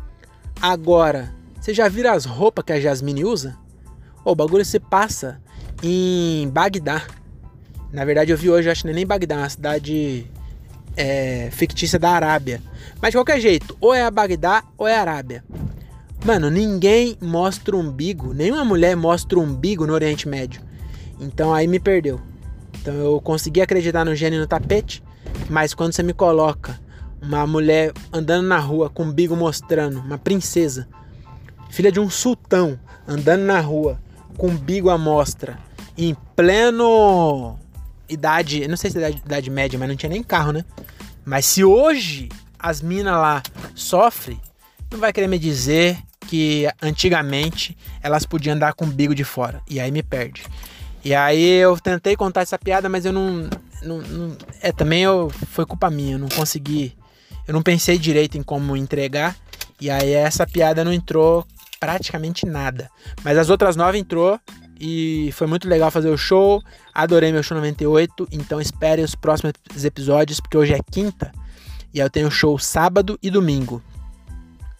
Agora, 0.61 1.33
você 1.59 1.73
já 1.73 1.87
viram 1.87 2.13
as 2.13 2.25
roupas 2.25 2.63
que 2.63 2.73
a 2.73 2.79
Jasmine 2.79 3.25
usa? 3.25 3.57
O 4.23 4.35
bagulho 4.35 4.65
se 4.65 4.79
passa 4.79 5.41
em 5.83 6.47
Bagdá. 6.49 7.03
Na 7.95 8.03
verdade, 8.03 8.29
eu 8.29 8.37
vi 8.37 8.49
hoje, 8.49 8.69
acho 8.69 8.83
que 8.83 8.89
é 8.89 8.93
nem 8.93 9.07
Bagdá, 9.07 9.35
é 9.35 9.37
uma 9.37 9.49
cidade 9.49 10.25
é, 10.97 11.47
fictícia 11.49 11.97
da 11.97 12.09
Arábia. 12.09 12.61
Mas 13.01 13.11
de 13.11 13.17
qualquer 13.17 13.39
jeito, 13.39 13.77
ou 13.79 13.93
é 13.93 14.03
a 14.03 14.11
Bagdá 14.11 14.65
ou 14.77 14.85
é 14.85 14.97
a 14.97 14.99
Arábia. 14.99 15.45
Mano, 16.25 16.49
ninguém 16.49 17.17
mostra 17.21 17.73
umbigo, 17.73 18.33
nenhuma 18.33 18.65
mulher 18.65 18.97
mostra 18.97 19.39
umbigo 19.39 19.87
no 19.87 19.93
Oriente 19.93 20.27
Médio. 20.27 20.61
Então 21.21 21.53
aí 21.53 21.67
me 21.67 21.79
perdeu. 21.79 22.19
Então 22.81 22.93
eu 22.93 23.21
consegui 23.21 23.61
acreditar 23.61 24.03
no 24.03 24.13
gênio 24.13 24.41
no 24.41 24.47
tapete, 24.47 25.01
mas 25.49 25.73
quando 25.73 25.93
você 25.93 26.03
me 26.03 26.11
coloca 26.13 26.77
uma 27.21 27.47
mulher 27.47 27.93
andando 28.11 28.45
na 28.45 28.59
rua 28.59 28.89
com 28.89 29.03
umbigo 29.03 29.37
mostrando, 29.37 29.99
uma 29.99 30.17
princesa, 30.17 30.85
filha 31.69 31.93
de 31.93 32.01
um 32.01 32.09
sultão, 32.09 32.77
andando 33.07 33.43
na 33.43 33.61
rua 33.61 33.97
com 34.37 34.47
umbigo 34.47 34.89
à 34.89 34.97
mostra, 34.97 35.57
em 35.97 36.13
pleno 36.35 37.57
idade, 38.09 38.67
não 38.67 38.77
sei 38.77 38.91
se 38.91 38.97
é 38.97 39.01
idade, 39.01 39.21
idade 39.25 39.49
média, 39.49 39.79
mas 39.79 39.89
não 39.89 39.95
tinha 39.95 40.09
nem 40.09 40.23
carro, 40.23 40.51
né? 40.51 40.65
Mas 41.25 41.45
se 41.45 41.63
hoje 41.63 42.29
as 42.59 42.81
minas 42.81 43.13
lá 43.13 43.41
sofrem, 43.73 44.39
não 44.91 44.99
vai 44.99 45.11
querer 45.11 45.27
me 45.27 45.39
dizer 45.39 45.97
que 46.27 46.67
antigamente 46.81 47.77
elas 48.01 48.25
podiam 48.25 48.55
andar 48.55 48.73
com 48.73 48.85
o 48.85 48.87
umbigo 48.87 49.13
de 49.15 49.23
fora. 49.23 49.61
E 49.69 49.79
aí 49.79 49.91
me 49.91 50.03
perde. 50.03 50.43
E 51.03 51.13
aí 51.13 51.43
eu 51.43 51.77
tentei 51.79 52.15
contar 52.15 52.41
essa 52.41 52.57
piada, 52.57 52.89
mas 52.89 53.05
eu 53.05 53.13
não. 53.13 53.49
não, 53.83 54.01
não 54.01 54.37
é, 54.61 54.71
também 54.71 55.03
eu, 55.03 55.29
foi 55.29 55.65
culpa 55.65 55.89
minha, 55.89 56.13
eu 56.15 56.19
não 56.19 56.29
consegui. 56.29 56.95
Eu 57.47 57.53
não 57.53 57.61
pensei 57.61 57.97
direito 57.97 58.37
em 58.37 58.43
como 58.43 58.75
entregar. 58.75 59.35
E 59.79 59.89
aí 59.89 60.13
essa 60.13 60.47
piada 60.47 60.83
não 60.83 60.91
entrou 60.91 61.45
praticamente 61.79 62.45
nada. 62.45 62.89
Mas 63.23 63.37
as 63.37 63.49
outras 63.49 63.75
nove 63.75 63.99
entrou 63.99 64.39
e 64.79 65.29
foi 65.33 65.47
muito 65.47 65.67
legal 65.67 65.89
fazer 65.89 66.09
o 66.09 66.17
show. 66.17 66.61
Adorei 66.93 67.31
meu 67.31 67.43
show 67.43 67.55
98. 67.55 68.27
Então 68.31 68.59
espere 68.59 69.01
os 69.01 69.15
próximos 69.15 69.53
episódios, 69.83 70.39
porque 70.39 70.57
hoje 70.57 70.73
é 70.73 70.79
quinta. 70.91 71.31
E 71.93 71.99
eu 71.99 72.09
tenho 72.09 72.29
show 72.29 72.57
sábado 72.59 73.17
e 73.23 73.29
domingo. 73.29 73.81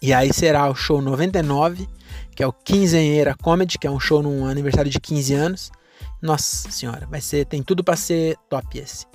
E 0.02 0.12
aí 0.12 0.32
será 0.32 0.68
o 0.68 0.74
show 0.74 1.00
99, 1.00 1.88
que 2.34 2.42
é 2.42 2.46
o 2.46 2.52
Quinzenheira 2.52 3.34
Comedy, 3.34 3.78
que 3.78 3.86
é 3.86 3.90
um 3.90 3.98
show 3.98 4.22
num 4.22 4.46
aniversário 4.46 4.90
de 4.90 5.00
15 5.00 5.34
anos. 5.34 5.72
Nossa 6.20 6.70
senhora, 6.70 7.06
vai 7.06 7.20
ser, 7.20 7.46
tem 7.46 7.62
tudo 7.62 7.82
para 7.82 7.96
ser 7.96 8.36
top 8.48 8.78
esse. 8.78 9.06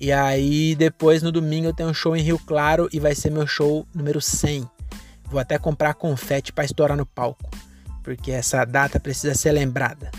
E 0.00 0.10
aí 0.10 0.74
depois 0.74 1.22
no 1.22 1.30
domingo 1.30 1.68
eu 1.68 1.74
tenho 1.74 1.90
um 1.90 1.94
show 1.94 2.16
em 2.16 2.22
Rio 2.22 2.38
Claro 2.38 2.88
e 2.92 2.98
vai 2.98 3.14
ser 3.14 3.30
meu 3.30 3.46
show 3.46 3.86
número 3.94 4.20
100. 4.20 4.68
Vou 5.26 5.38
até 5.38 5.58
comprar 5.58 5.94
confete 5.94 6.52
para 6.52 6.64
estourar 6.64 6.96
no 6.96 7.04
palco, 7.04 7.48
porque 8.02 8.32
essa 8.32 8.64
data 8.64 8.98
precisa 8.98 9.34
ser 9.34 9.52
lembrada. 9.52 10.10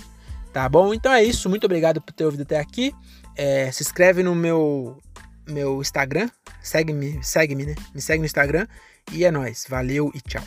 Tá 0.54 0.68
bom? 0.68 0.94
Então 0.94 1.12
é 1.12 1.24
isso. 1.24 1.50
Muito 1.50 1.66
obrigado 1.66 2.02
por 2.02 2.14
ter 2.14 2.26
ouvido 2.26 2.44
até 2.44 2.60
aqui. 2.60 2.94
É, 3.36 3.72
se 3.72 3.84
inscreve 3.84 4.24
no 4.24 4.36
meu 4.36 4.98
meu 5.48 5.82
Instagram. 5.82 6.30
Segue-me, 6.62 7.24
segue-me, 7.24 7.66
né? 7.66 7.76
Me 7.94 8.02
segue 8.02 8.20
no 8.20 8.26
Instagram. 8.26 8.68
E 9.12 9.26
é 9.26 9.32
nóis. 9.32 9.66
Valeu 9.70 10.12
e 10.14 10.22
tchau. 10.22 10.44